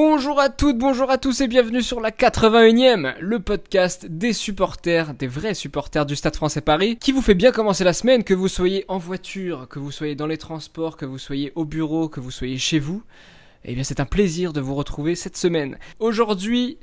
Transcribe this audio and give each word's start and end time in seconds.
Bonjour 0.00 0.38
à 0.38 0.48
toutes, 0.48 0.78
bonjour 0.78 1.10
à 1.10 1.18
tous 1.18 1.40
et 1.40 1.48
bienvenue 1.48 1.82
sur 1.82 2.00
la 2.00 2.12
81e, 2.12 3.18
le 3.18 3.40
podcast 3.40 4.06
des 4.06 4.32
supporters, 4.32 5.12
des 5.12 5.26
vrais 5.26 5.54
supporters 5.54 6.06
du 6.06 6.14
Stade 6.14 6.36
français 6.36 6.60
Paris, 6.60 6.96
qui 6.98 7.10
vous 7.10 7.20
fait 7.20 7.34
bien 7.34 7.50
commencer 7.50 7.82
la 7.82 7.92
semaine, 7.92 8.22
que 8.22 8.32
vous 8.32 8.46
soyez 8.46 8.84
en 8.86 8.98
voiture, 8.98 9.66
que 9.68 9.80
vous 9.80 9.90
soyez 9.90 10.14
dans 10.14 10.28
les 10.28 10.38
transports, 10.38 10.96
que 10.96 11.04
vous 11.04 11.18
soyez 11.18 11.50
au 11.56 11.64
bureau, 11.64 12.08
que 12.08 12.20
vous 12.20 12.30
soyez 12.30 12.58
chez 12.58 12.78
vous. 12.78 13.02
Eh 13.64 13.74
bien 13.74 13.82
c'est 13.82 13.98
un 13.98 14.04
plaisir 14.04 14.52
de 14.52 14.60
vous 14.60 14.76
retrouver 14.76 15.16
cette 15.16 15.36
semaine. 15.36 15.78
Aujourd'hui, 15.98 16.78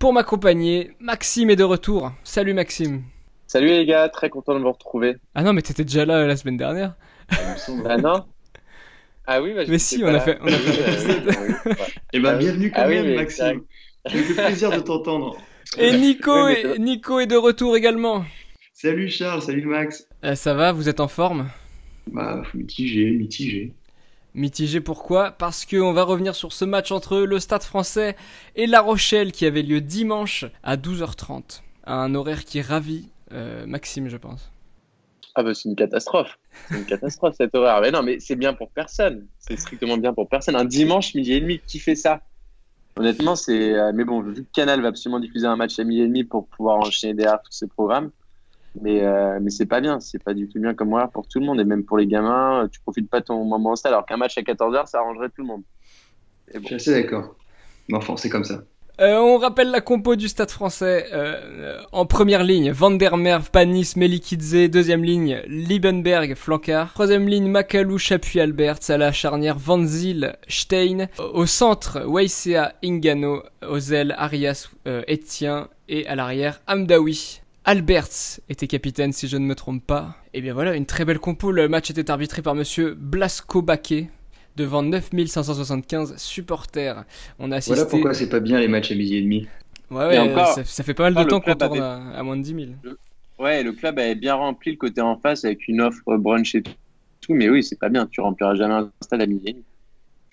pour 0.00 0.12
m'accompagner, 0.12 0.90
Maxime 0.98 1.50
est 1.50 1.56
de 1.56 1.62
retour. 1.62 2.10
Salut 2.24 2.52
Maxime. 2.52 3.04
Salut 3.46 3.68
les 3.68 3.86
gars, 3.86 4.08
très 4.08 4.28
content 4.28 4.54
de 4.56 4.64
vous 4.64 4.72
retrouver. 4.72 5.18
Ah 5.36 5.44
non 5.44 5.52
mais 5.52 5.62
t'étais 5.62 5.84
déjà 5.84 6.04
là 6.04 6.16
euh, 6.16 6.26
la 6.26 6.36
semaine 6.36 6.56
dernière. 6.56 6.96
Ah 7.30 7.96
non 7.96 8.24
Ah 9.26 9.42
oui, 9.42 9.54
bah, 9.54 9.64
je 9.64 9.70
Mais 9.70 9.78
si, 9.78 10.02
on 10.04 10.08
a 10.08 10.20
fait- 10.20 10.38
on 10.40 10.46
a 10.46 10.50
fait 10.52 10.84
un 10.84 10.92
épisode. 10.92 11.34
Ah 11.36 11.40
oui, 11.66 11.70
ouais. 11.70 11.76
Eh 12.12 12.20
ben, 12.20 12.28
Ah 12.34 12.36
bienvenue 12.38 12.70
quand 12.70 12.82
Ah 12.82 12.88
oui, 12.88 12.94
même, 13.02 13.14
Maxime. 13.16 13.62
Me 14.12 14.22
fait 14.22 14.44
plaisir 14.46 14.70
de 14.70 14.80
t'entendre. 14.80 15.36
Et 15.78 15.96
Nico, 15.96 16.46
est, 16.48 16.78
Nico 16.78 17.18
est 17.18 17.26
de 17.26 17.36
retour 17.36 17.76
également. 17.76 18.24
Salut 18.72 19.08
Charles, 19.10 19.42
salut 19.42 19.64
Max. 19.66 20.06
Euh, 20.24 20.34
ça 20.36 20.54
va, 20.54 20.70
vous 20.72 20.88
êtes 20.88 21.00
en 21.00 21.08
forme? 21.08 21.48
Bah, 22.12 22.42
mitigé, 22.54 23.10
mitigé. 23.10 23.72
Mitigé 24.34 24.80
pourquoi? 24.80 25.32
Parce 25.32 25.64
qu'on 25.64 25.92
va 25.92 26.04
revenir 26.04 26.34
sur 26.36 26.52
ce 26.52 26.64
match 26.64 26.92
entre 26.92 27.18
le 27.18 27.40
Stade 27.40 27.62
français 27.64 28.14
et 28.54 28.66
La 28.66 28.80
Rochelle 28.80 29.32
qui 29.32 29.46
avait 29.46 29.62
lieu 29.62 29.80
dimanche 29.80 30.44
à 30.62 30.76
12h30. 30.76 31.62
Un 31.86 32.14
horaire 32.14 32.44
qui 32.44 32.60
ravit 32.60 33.08
euh, 33.32 33.66
Maxime, 33.66 34.08
je 34.08 34.16
pense. 34.18 34.52
Ah 35.34 35.42
bah 35.42 35.52
c'est 35.54 35.68
une 35.68 35.74
catastrophe. 35.76 36.38
C'est 36.68 36.78
une 36.78 36.84
catastrophe 36.84 37.34
cette 37.36 37.54
horreur. 37.54 37.80
Mais 37.80 37.90
non, 37.90 38.02
mais 38.02 38.18
c'est 38.20 38.36
bien 38.36 38.54
pour 38.54 38.70
personne. 38.70 39.26
C'est 39.38 39.58
strictement 39.58 39.96
bien 39.96 40.12
pour 40.12 40.28
personne. 40.28 40.56
Un 40.56 40.64
dimanche 40.64 41.14
midi 41.14 41.32
et 41.34 41.40
demi, 41.40 41.60
qui 41.66 41.78
fait 41.78 41.94
ça? 41.94 42.22
Honnêtement, 42.96 43.36
c'est. 43.36 43.74
euh, 43.74 43.92
Mais 43.94 44.04
bon, 44.04 44.20
vu 44.22 44.44
que 44.44 44.50
Canal 44.52 44.80
va 44.80 44.88
absolument 44.88 45.20
diffuser 45.20 45.46
un 45.46 45.56
match 45.56 45.78
à 45.78 45.84
midi 45.84 46.00
et 46.02 46.06
demi 46.06 46.24
pour 46.24 46.48
pouvoir 46.48 46.78
enchaîner 46.78 47.14
derrière 47.14 47.40
tous 47.42 47.52
ces 47.52 47.66
programmes. 47.68 48.10
Mais, 48.80 49.04
euh, 49.04 49.38
mais 49.40 49.50
c'est 49.50 49.66
pas 49.66 49.80
bien. 49.80 50.00
C'est 50.00 50.22
pas 50.22 50.34
du 50.34 50.48
tout 50.48 50.60
bien 50.60 50.74
comme 50.74 50.92
horaire 50.92 51.10
pour 51.10 51.28
tout 51.28 51.40
le 51.40 51.46
monde. 51.46 51.60
Et 51.60 51.64
même 51.64 51.84
pour 51.84 51.98
les 51.98 52.06
gamins, 52.06 52.64
euh, 52.64 52.68
tu 52.68 52.80
profites 52.80 53.08
pas 53.08 53.20
ton 53.20 53.44
moment 53.44 53.72
au 53.72 53.76
stade. 53.76 53.92
Alors 53.92 54.06
qu'un 54.06 54.16
match 54.16 54.36
à 54.36 54.42
14h, 54.42 54.86
ça 54.86 54.98
arrangerait 54.98 55.28
tout 55.28 55.42
le 55.42 55.46
monde. 55.48 55.62
Je 56.52 56.60
suis 56.60 56.74
assez 56.74 56.92
d'accord. 56.92 57.36
Mais 57.88 57.96
enfin, 57.96 58.16
c'est 58.16 58.28
comme 58.28 58.44
ça. 58.44 58.62
Euh, 58.98 59.18
on 59.18 59.36
rappelle 59.36 59.70
la 59.70 59.82
compo 59.82 60.16
du 60.16 60.26
Stade 60.26 60.50
français. 60.50 61.06
euh, 61.12 61.34
euh, 61.44 61.82
en 61.92 62.06
première 62.06 62.42
ligne, 62.42 62.70
Van 62.70 62.90
der 62.90 63.18
Merwe, 63.18 63.50
Panis, 63.50 63.92
Melikidze. 63.96 64.70
Deuxième 64.70 65.04
ligne, 65.04 65.42
Liebenberg, 65.46 66.34
flancard. 66.34 66.94
Troisième 66.94 67.28
ligne, 67.28 67.46
Makalou, 67.46 67.98
Chapuis, 67.98 68.40
Albert. 68.40 68.78
À 68.88 68.96
la 68.96 69.12
charnière, 69.12 69.58
Van 69.58 69.84
Zyl, 69.84 70.36
Stein. 70.48 71.08
Au 71.18 71.44
centre, 71.44 72.04
Waisea, 72.06 72.72
Ingano. 72.82 73.42
Ailes, 73.62 74.14
Arias, 74.16 74.70
euh, 74.86 75.02
Etienne. 75.10 75.66
Et 75.90 76.06
à 76.06 76.14
l'arrière, 76.14 76.62
Amdawi. 76.66 77.42
Alberts 77.66 78.40
était 78.48 78.68
capitaine 78.68 79.12
si 79.12 79.28
je 79.28 79.36
ne 79.36 79.44
me 79.44 79.54
trompe 79.54 79.84
pas. 79.84 80.14
Et 80.32 80.40
bien 80.40 80.54
voilà, 80.54 80.74
une 80.74 80.86
très 80.86 81.04
belle 81.04 81.18
compo. 81.18 81.50
Le 81.50 81.68
match 81.68 81.90
était 81.90 82.10
arbitré 82.10 82.40
par 82.40 82.54
monsieur 82.54 82.94
Blasco 82.98 83.60
Baquet 83.60 84.08
devant 84.56 84.82
9575 84.82 86.16
supporters. 86.16 87.04
On 87.38 87.52
a 87.52 87.56
assisté... 87.56 87.74
Voilà 87.74 87.90
pourquoi 87.90 88.14
c'est 88.14 88.28
pas 88.28 88.40
bien 88.40 88.58
les 88.58 88.68
matchs 88.68 88.90
à 88.92 88.94
midi 88.94 89.16
et 89.16 89.22
demi. 89.22 89.46
Ouais, 89.90 90.06
ouais, 90.06 90.16
Et 90.16 90.18
encore- 90.18 90.48
ça, 90.54 90.64
ça 90.64 90.82
fait 90.82 90.94
pas 90.94 91.04
mal 91.10 91.14
de 91.14 91.28
temps 91.28 91.38
qu'on 91.40 91.44
club 91.54 91.58
tourne 91.58 91.78
avait- 91.80 92.14
à, 92.14 92.18
à 92.18 92.22
moins 92.22 92.36
de 92.36 92.42
10 92.42 92.54
000. 92.54 92.94
Ouais, 93.38 93.62
le 93.62 93.72
club 93.72 93.98
avait 93.98 94.14
bien 94.14 94.34
rempli 94.34 94.72
le 94.72 94.76
côté 94.78 95.00
en 95.00 95.16
face 95.18 95.44
avec 95.44 95.68
une 95.68 95.80
offre 95.80 96.16
brunch 96.16 96.54
et 96.54 96.62
tout. 96.62 96.72
Mais 97.28 97.48
oui, 97.48 97.62
c'est 97.62 97.78
pas 97.78 97.88
bien. 97.88 98.06
Tu 98.06 98.20
rempliras 98.20 98.54
jamais 98.54 98.74
un 98.74 98.90
stade 99.02 99.20
à 99.20 99.26
midi. 99.26 99.48
Et 99.48 99.56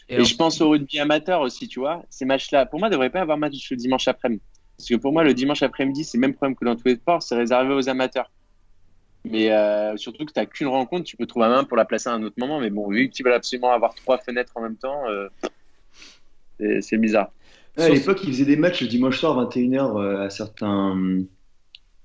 Et, 0.10 0.16
alors- 0.16 0.26
je 0.28 0.36
pense 0.36 0.62
au 0.62 0.70
rugby 0.70 1.00
amateur 1.00 1.42
aussi, 1.42 1.68
tu 1.68 1.80
vois. 1.80 2.04
Ces 2.10 2.26
matchs-là, 2.26 2.66
pour 2.66 2.80
moi, 2.80 2.88
ne 2.90 2.94
devrait 2.94 3.10
pas 3.10 3.22
avoir 3.22 3.38
match 3.38 3.54
le 3.72 3.78
dimanche 3.78 4.08
après-midi. 4.08 4.42
Parce 4.78 4.90
que 4.90 4.96
pour 4.96 5.12
moi, 5.14 5.24
le 5.24 5.34
dimanche 5.34 5.62
après-midi, 5.64 6.04
c'est 6.04 6.18
le 6.18 6.22
même 6.22 6.34
problème 6.34 6.56
que 6.56 6.66
dans 6.66 6.76
tous 6.76 6.88
les 6.88 6.96
sports, 6.96 7.22
c'est 7.22 7.36
réservé 7.36 7.74
aux 7.74 7.90
amateurs. 7.90 8.30
Mais 9.26 9.52
euh, 9.52 9.96
surtout 9.98 10.26
que 10.26 10.34
tu 10.34 10.40
n'as 10.40 10.46
qu'une 10.46 10.68
rencontre, 10.68 11.06
tu 11.06 11.16
peux 11.16 11.26
trouver 11.26 11.46
un 11.46 11.50
main 11.50 11.64
pour 11.64 11.78
la 11.78 11.86
placer 11.86 12.10
à 12.10 12.14
un 12.14 12.24
autre 12.24 12.36
moment. 12.38 12.60
Mais 12.60 12.70
bon, 12.70 12.90
vu 12.90 13.10
que 13.10 13.14
tu 13.14 13.24
veux 13.24 13.34
absolument 13.34 13.72
avoir 13.72 13.96
trois 13.96 14.18
fenêtres 14.18 14.52
en 14.56 14.62
même 14.62 14.76
temps, 14.76 15.04
euh, 15.10 15.30
c'est- 16.82 16.98
bizarre. 16.98 17.32
Ouais, 17.78 17.86
à 17.86 17.90
l'époque, 17.90 18.20
ils 18.24 18.32
faisaient 18.34 18.46
des 18.46 18.58
matchs 18.58 18.82
le 18.82 18.88
dimanche 18.88 19.20
soir 19.20 19.36
21h 19.36 19.98
euh, 19.98 20.26
à 20.26 20.30
certains, 20.30 21.24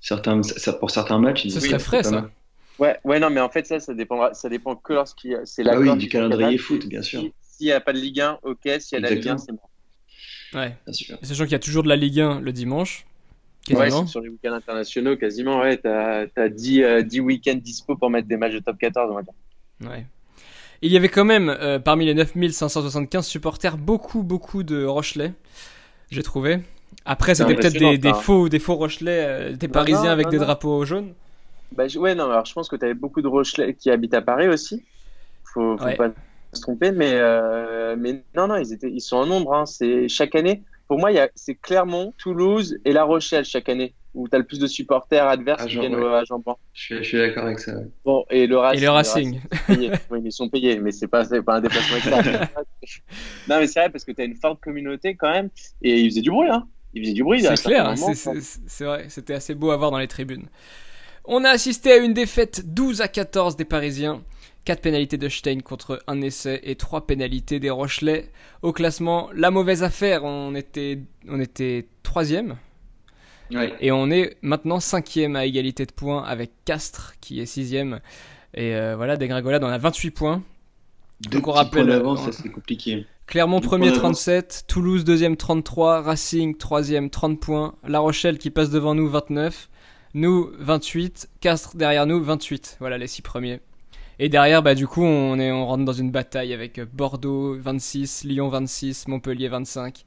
certains, 0.00 0.42
ça- 0.42 0.72
pour 0.72 0.90
certains 0.90 1.18
matchs. 1.18 1.44
ils 1.44 1.50
Ce 1.50 1.58
disaient, 1.58 1.68
serait 1.70 1.78
oui, 1.78 1.84
frais, 1.84 2.02
ça. 2.02 2.30
Ouais, 2.78 2.96
ouais, 3.04 3.18
non, 3.20 3.28
mais 3.30 3.40
en 3.40 3.48
fait, 3.50 3.66
ça, 3.66 3.80
ça 3.80 3.92
dépendra, 3.92 4.32
ça 4.34 4.48
dépend 4.48 4.76
que 4.76 4.92
lorsqu'il 4.92 5.32
y 5.32 5.34
a- 5.34 5.44
c'est 5.44 5.62
Ah 5.62 5.74
l'accord 5.74 5.94
oui, 5.94 5.98
du 5.98 6.08
calendrier 6.08 6.56
foot, 6.58 6.86
bien 6.86 7.02
sûr. 7.02 7.20
Si- 7.20 7.32
S'il 7.42 7.66
n'y 7.66 7.72
a 7.72 7.80
pas 7.80 7.92
de 7.92 7.98
Ligue 7.98 8.20
1, 8.20 8.38
ok. 8.44 8.58
S'il 8.78 8.92
y 8.92 8.94
a 8.94 8.98
de 9.00 9.02
la 9.02 9.10
Ligue 9.10 9.28
1, 9.28 9.38
c'est 9.38 9.50
bon. 9.50 9.58
Ouais. 10.54 10.76
Bien 10.86 10.92
sûr. 10.92 11.18
Sachant 11.22 11.42
qu'il 11.42 11.52
y 11.52 11.56
a 11.56 11.58
toujours 11.58 11.82
de 11.82 11.88
la 11.88 11.96
Ligue 11.96 12.20
1 12.20 12.40
le 12.40 12.52
dimanche. 12.52 13.04
Ouais, 13.76 13.90
sur 14.06 14.20
les 14.20 14.28
week-ends 14.28 14.52
internationaux, 14.52 15.16
quasiment, 15.16 15.60
ouais. 15.60 15.76
T'as 15.76 16.26
as 16.36 16.48
10, 16.48 16.82
euh, 16.82 17.02
10 17.02 17.20
week-ends 17.20 17.54
dispo 17.56 17.96
pour 17.96 18.10
mettre 18.10 18.28
des 18.28 18.36
matchs 18.36 18.54
de 18.54 18.58
top 18.60 18.78
14, 18.78 19.10
on 19.10 19.14
va 19.14 19.22
dire. 19.22 19.32
Ouais. 19.82 20.06
Il 20.82 20.92
y 20.92 20.96
avait 20.96 21.08
quand 21.08 21.24
même, 21.24 21.48
euh, 21.48 21.78
parmi 21.78 22.06
les 22.06 22.14
9575 22.14 23.26
supporters, 23.26 23.76
beaucoup, 23.76 24.22
beaucoup 24.22 24.62
de 24.62 24.84
Rochelais, 24.84 25.32
j'ai 26.10 26.22
trouvé. 26.22 26.60
Après, 27.04 27.34
c'était 27.34 27.54
peut-être 27.54 27.72
des, 28.00 28.08
hein. 28.08 28.14
faux, 28.14 28.48
des 28.48 28.58
faux 28.58 28.74
Rochelais, 28.74 29.24
euh, 29.26 29.52
des 29.56 29.66
Non, 29.66 29.72
Parisiens 29.72 30.02
non, 30.04 30.08
avec 30.10 30.26
non, 30.26 30.30
des 30.32 30.38
drapeaux 30.38 30.84
jaunes. 30.84 31.14
Bah, 31.72 31.84
ouais, 31.96 32.14
non, 32.14 32.30
alors 32.30 32.44
je 32.46 32.52
pense 32.52 32.68
que 32.68 32.76
tu 32.76 32.84
avais 32.84 32.94
beaucoup 32.94 33.22
de 33.22 33.28
Rochelais 33.28 33.74
qui 33.74 33.90
habitent 33.90 34.14
à 34.14 34.22
Paris 34.22 34.48
aussi. 34.48 34.84
Faut, 35.44 35.76
faut 35.78 35.84
Ouais. 35.84 35.96
pas 35.96 36.10
se 36.52 36.60
tromper, 36.60 36.92
mais, 36.92 37.12
euh, 37.14 37.96
mais 37.98 38.22
non, 38.36 38.46
non, 38.46 38.56
ils, 38.56 38.72
étaient, 38.72 38.90
ils 38.90 39.00
sont 39.00 39.16
en 39.16 39.26
nombre. 39.26 39.54
Hein. 39.54 39.66
C'est 39.66 40.08
chaque 40.08 40.34
année. 40.34 40.62
Pour 40.88 40.98
moi, 40.98 41.10
c'est 41.34 41.54
Clermont, 41.54 42.14
Toulouse 42.18 42.78
et 42.84 42.92
La 42.92 43.04
Rochelle 43.04 43.44
chaque 43.44 43.68
année 43.68 43.94
où 44.14 44.26
tu 44.28 44.34
as 44.34 44.38
le 44.38 44.44
plus 44.46 44.58
de 44.58 44.66
supporters 44.66 45.26
adverses 45.28 45.62
À 45.62 45.66
qui 45.66 45.72
Jean- 45.74 45.80
viennent 45.82 45.94
ouais. 45.94 46.14
à 46.14 46.24
Jean-Blanc. 46.24 46.58
Je 46.72 47.02
suis, 47.02 47.18
d'accord 47.18 47.44
avec 47.44 47.58
ça. 47.60 47.76
ouais. 47.76 47.84
Bon, 48.04 48.24
et 48.30 48.46
le 48.46 48.56
Racing. 48.58 49.40
Et 49.68 49.74
le 49.74 49.90
oui, 50.10 50.20
mais 50.20 50.20
ils 50.24 50.32
sont 50.32 50.48
payés, 50.48 50.78
mais 50.80 50.90
c'est 50.90 51.06
pas, 51.06 51.24
pas 51.26 51.56
un 51.56 51.60
déplacement 51.60 51.96
externe. 51.98 52.48
non, 53.48 53.58
mais 53.60 53.66
c'est 53.66 53.80
vrai 53.80 53.90
parce 53.90 54.04
que 54.04 54.12
tu 54.12 54.22
as 54.22 54.24
une 54.24 54.34
forte 54.34 54.60
communauté 54.60 55.14
quand 55.14 55.30
même 55.30 55.50
et 55.82 56.00
ils 56.00 56.10
faisaient 56.10 56.22
du 56.22 56.30
bruit. 56.30 56.48
Hein. 56.50 56.66
Ils 56.94 57.02
faisaient 57.02 57.12
du 57.14 57.22
bruit. 57.22 57.42
C'est 57.42 57.54
clair, 57.62 57.94
c'est 58.66 58.84
vrai, 58.84 59.04
c'était 59.08 59.34
assez 59.34 59.54
beau 59.54 59.70
à 59.70 59.76
voir 59.76 59.90
dans 59.90 59.98
les 59.98 60.08
tribunes. 60.08 60.46
On 61.26 61.44
a 61.44 61.50
assisté 61.50 61.92
à 61.92 61.96
une 61.98 62.14
défaite 62.14 62.62
12 62.72 63.02
à 63.02 63.08
14 63.08 63.56
des 63.56 63.66
Parisiens. 63.66 64.22
4 64.64 64.80
pénalités 64.82 65.16
de 65.16 65.28
Stein 65.28 65.60
contre 65.60 66.02
un 66.06 66.20
essai 66.20 66.60
et 66.62 66.74
3 66.76 67.06
pénalités 67.06 67.58
des 67.60 67.70
Rochelais. 67.70 68.30
Au 68.62 68.72
classement, 68.72 69.30
la 69.34 69.50
mauvaise 69.50 69.82
affaire, 69.82 70.24
on 70.24 70.54
était, 70.54 71.00
on 71.28 71.40
était 71.40 71.86
3ème. 72.04 72.56
Ouais. 73.50 73.72
Et 73.80 73.90
on 73.92 74.10
est 74.10 74.36
maintenant 74.42 74.78
cinquième 74.78 75.34
à 75.36 75.46
égalité 75.46 75.86
de 75.86 75.92
points 75.92 76.22
avec 76.22 76.50
Castres 76.66 77.14
qui 77.20 77.40
est 77.40 77.46
sixième. 77.46 78.00
Et 78.54 78.74
euh, 78.74 78.94
voilà, 78.94 79.16
dégringolade, 79.16 79.64
on 79.64 79.68
a 79.68 79.78
28 79.78 80.10
points. 80.10 80.42
Deux 81.22 81.38
Donc 81.38 81.48
on 81.48 81.52
rappelle- 81.52 81.86
d'avance, 81.86 82.24
ça 82.24 82.32
c'est 82.32 82.50
compliqué. 82.50 83.06
Clermont 83.26 83.60
premier 83.60 83.86
points 83.88 83.96
d'avance. 83.96 84.24
37, 84.24 84.64
Toulouse 84.68 85.04
deuxième 85.04 85.36
33, 85.36 86.02
Racing 86.02 86.56
troisième 86.56 87.08
30 87.10 87.40
points, 87.40 87.74
La 87.86 87.98
Rochelle 88.00 88.38
qui 88.38 88.50
passe 88.50 88.70
devant 88.70 88.94
nous 88.94 89.08
29, 89.08 89.68
nous 90.14 90.50
28, 90.58 91.28
Castres 91.40 91.76
derrière 91.76 92.06
nous 92.06 92.22
28. 92.22 92.76
Voilà 92.80 92.96
les 92.98 93.06
six 93.06 93.22
premiers. 93.22 93.60
Et 94.18 94.28
derrière, 94.28 94.62
bah 94.62 94.74
du 94.74 94.86
coup, 94.86 95.02
on 95.04 95.38
est 95.38 95.52
on 95.52 95.66
rentre 95.66 95.84
dans 95.84 95.92
une 95.92 96.10
bataille 96.10 96.52
avec 96.52 96.80
Bordeaux 96.92 97.56
26, 97.58 98.24
Lyon 98.24 98.48
26, 98.48 99.06
Montpellier 99.08 99.48
25. 99.48 100.04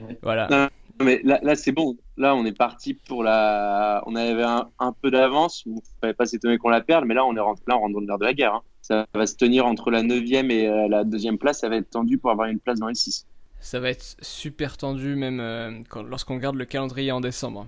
Ouais. 0.00 0.18
Voilà. 0.22 0.46
Non, 0.48 0.68
mais 1.04 1.20
là, 1.24 1.40
là 1.42 1.54
c'est 1.56 1.72
bon. 1.72 1.96
Là, 2.16 2.36
on 2.36 2.44
est 2.44 2.56
parti 2.56 2.94
pour 2.94 3.24
la. 3.24 4.02
On 4.06 4.14
avait 4.14 4.44
un, 4.44 4.68
un 4.78 4.92
peu 4.92 5.10
d'avance. 5.10 5.64
Il 5.66 5.74
ne 5.74 5.80
fallait 6.00 6.14
pas 6.14 6.26
s'étonner 6.26 6.56
qu'on 6.58 6.68
la 6.68 6.80
perde, 6.82 7.04
mais 7.04 7.14
là, 7.14 7.24
on 7.24 7.34
est 7.34 7.40
rentré, 7.40 7.64
là, 7.66 7.76
on 7.76 7.80
rentre 7.80 7.94
dans 7.94 8.00
le 8.00 8.06
nerf 8.06 8.18
de 8.18 8.24
la 8.24 8.34
guerre. 8.34 8.54
hein. 8.54 8.62
Ça 8.80 9.06
va 9.14 9.26
se 9.26 9.36
tenir 9.36 9.64
entre 9.66 9.90
la 9.90 10.02
9e 10.02 10.50
et 10.50 10.68
euh, 10.68 10.88
la 10.88 11.04
deuxième 11.04 11.38
place. 11.38 11.60
Ça 11.60 11.68
va 11.68 11.76
être 11.76 11.90
tendu 11.90 12.18
pour 12.18 12.30
avoir 12.30 12.48
une 12.48 12.58
place 12.58 12.78
dans 12.78 12.88
les 12.88 12.94
6. 12.94 13.26
Ça 13.60 13.78
va 13.78 13.90
être 13.90 14.16
super 14.22 14.76
tendu 14.76 15.14
même 15.14 15.38
euh, 15.40 15.70
lorsqu'on 16.08 16.34
regarde 16.34 16.56
le 16.56 16.64
calendrier 16.64 17.12
en 17.12 17.20
décembre. 17.20 17.66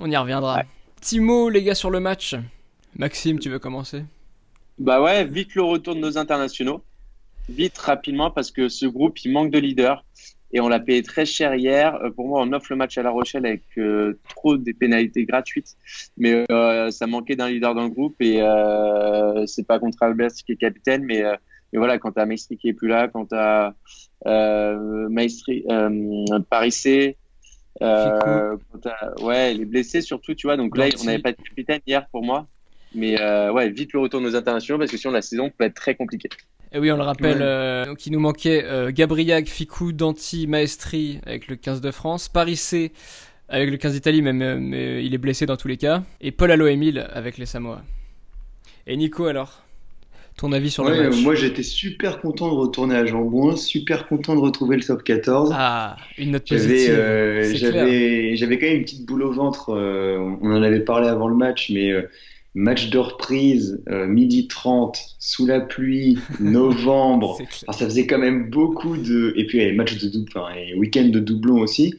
On 0.00 0.10
y 0.10 0.16
reviendra. 0.16 0.56
Ouais. 0.56 0.66
Petit 1.00 1.20
mot 1.20 1.48
les 1.50 1.62
gars 1.62 1.76
sur 1.76 1.90
le 1.90 2.00
match. 2.00 2.34
Maxime, 2.96 3.38
tu 3.38 3.48
veux 3.48 3.60
commencer? 3.60 4.04
Bah 4.78 5.02
ouais, 5.02 5.24
vite 5.24 5.54
le 5.54 5.62
retour 5.62 5.94
de 5.94 6.00
nos 6.00 6.18
internationaux. 6.18 6.84
Vite, 7.48 7.76
rapidement, 7.78 8.30
parce 8.30 8.50
que 8.50 8.68
ce 8.68 8.86
groupe, 8.86 9.18
il 9.24 9.32
manque 9.32 9.50
de 9.50 9.58
leader. 9.58 10.04
Et 10.52 10.60
on 10.60 10.68
l'a 10.68 10.78
payé 10.78 11.02
très 11.02 11.26
cher 11.26 11.54
hier. 11.56 11.96
Euh, 11.96 12.10
pour 12.10 12.28
moi, 12.28 12.40
on 12.42 12.52
offre 12.52 12.68
le 12.70 12.76
match 12.76 12.96
à 12.96 13.02
La 13.02 13.10
Rochelle 13.10 13.44
avec 13.44 13.64
euh, 13.76 14.18
trop 14.28 14.56
des 14.56 14.72
pénalités 14.72 15.24
gratuites. 15.24 15.74
Mais 16.16 16.44
euh, 16.50 16.90
ça 16.92 17.06
manquait 17.08 17.34
d'un 17.34 17.48
leader 17.48 17.74
dans 17.74 17.82
le 17.82 17.88
groupe. 17.88 18.14
Et 18.20 18.40
euh, 18.40 19.46
c'est 19.46 19.66
pas 19.66 19.80
contre 19.80 20.02
Albert 20.02 20.30
qui 20.32 20.52
est 20.52 20.56
capitaine. 20.56 21.02
Mais, 21.04 21.24
euh, 21.24 21.34
mais 21.72 21.78
voilà, 21.78 21.98
quand 21.98 22.12
t'as 22.12 22.24
Maestri 22.24 22.56
qui 22.56 22.68
est 22.68 22.72
plus 22.72 22.88
là, 22.88 23.08
quand 23.08 23.26
t'as 23.26 23.74
euh, 24.26 25.08
Maestri, 25.08 25.64
euh, 25.70 26.38
Parissé, 26.48 27.16
euh, 27.82 28.56
quand 28.70 28.78
t'as- 28.78 29.14
ouais, 29.20 29.54
les 29.54 29.64
blessés 29.64 30.02
surtout, 30.02 30.34
tu 30.34 30.46
vois. 30.46 30.56
Donc 30.56 30.76
là, 30.76 30.86
on 31.00 31.04
n'avait 31.04 31.18
pas 31.18 31.32
de 31.32 31.36
capitaine 31.36 31.80
hier 31.86 32.08
pour 32.10 32.22
moi. 32.22 32.46
Mais 32.94 33.20
euh, 33.20 33.52
ouais, 33.52 33.70
vite 33.70 33.92
le 33.92 34.00
retour 34.00 34.20
de 34.20 34.26
nos 34.26 34.36
internationaux 34.36 34.78
parce 34.78 34.90
que 34.90 34.96
sinon 34.96 35.12
la 35.12 35.22
saison 35.22 35.50
peut 35.50 35.64
être 35.64 35.74
très 35.74 35.94
compliquée. 35.94 36.28
Et 36.74 36.80
oui, 36.80 36.90
on 36.90 36.96
le 36.96 37.04
rappelle, 37.04 37.38
euh, 37.40 37.86
donc 37.86 38.04
il 38.04 38.12
nous 38.12 38.18
manquait 38.18 38.64
euh, 38.64 38.90
Gabriag, 38.92 39.46
Ficou, 39.46 39.92
Danti, 39.92 40.48
Maestri 40.48 41.20
avec 41.24 41.46
le 41.46 41.54
15 41.54 41.80
de 41.80 41.92
France, 41.92 42.28
Paris 42.28 42.56
C 42.56 42.90
avec 43.48 43.70
le 43.70 43.76
15 43.76 43.92
d'Italie, 43.92 44.22
même 44.22 44.42
euh, 44.42 44.58
mais 44.58 45.04
il 45.04 45.14
est 45.14 45.18
blessé 45.18 45.46
dans 45.46 45.56
tous 45.56 45.68
les 45.68 45.76
cas, 45.76 46.02
et 46.20 46.32
Paul 46.32 46.50
Allo 46.50 46.66
Emile 46.66 47.06
avec 47.12 47.38
les 47.38 47.46
Samoa. 47.46 47.82
Et 48.88 48.96
Nico 48.96 49.26
alors 49.26 49.60
ton 50.36 50.50
avis 50.50 50.68
sur 50.68 50.82
le 50.82 51.10
match 51.10 51.22
Moi 51.22 51.36
j'étais 51.36 51.62
super 51.62 52.20
content 52.20 52.48
de 52.48 52.56
retourner 52.56 52.96
à 52.96 53.06
Jambouin, 53.06 53.54
super 53.54 54.08
content 54.08 54.34
de 54.34 54.40
retrouver 54.40 54.74
le 54.76 54.82
top 54.82 55.04
14. 55.04 55.52
Ah, 55.54 55.96
une 56.18 56.32
note 56.32 56.48
positive. 56.48 56.92
J'avais 57.54 58.34
j'avais 58.34 58.58
quand 58.58 58.66
même 58.66 58.78
une 58.78 58.82
petite 58.82 59.06
boule 59.06 59.22
au 59.22 59.30
ventre, 59.30 59.70
on 59.70 60.50
en 60.50 60.62
avait 60.64 60.80
parlé 60.80 61.06
avant 61.06 61.28
le 61.28 61.36
match, 61.36 61.70
mais 61.72 61.92
match 62.54 62.90
de 62.90 62.98
reprise, 62.98 63.82
euh, 63.88 64.06
midi 64.06 64.46
30, 64.46 64.98
sous 65.18 65.46
la 65.46 65.60
pluie, 65.60 66.18
novembre. 66.40 67.38
ça 67.68 67.72
faisait 67.72 68.06
quand 68.06 68.18
même 68.18 68.50
beaucoup 68.50 68.96
de. 68.96 69.32
Et 69.36 69.46
puis, 69.46 69.72
match 69.72 69.98
de 69.98 70.08
double, 70.08 70.30
enfin, 70.34 70.54
et 70.54 70.74
week-end 70.74 71.08
de 71.08 71.20
doublon 71.20 71.60
aussi. 71.60 71.94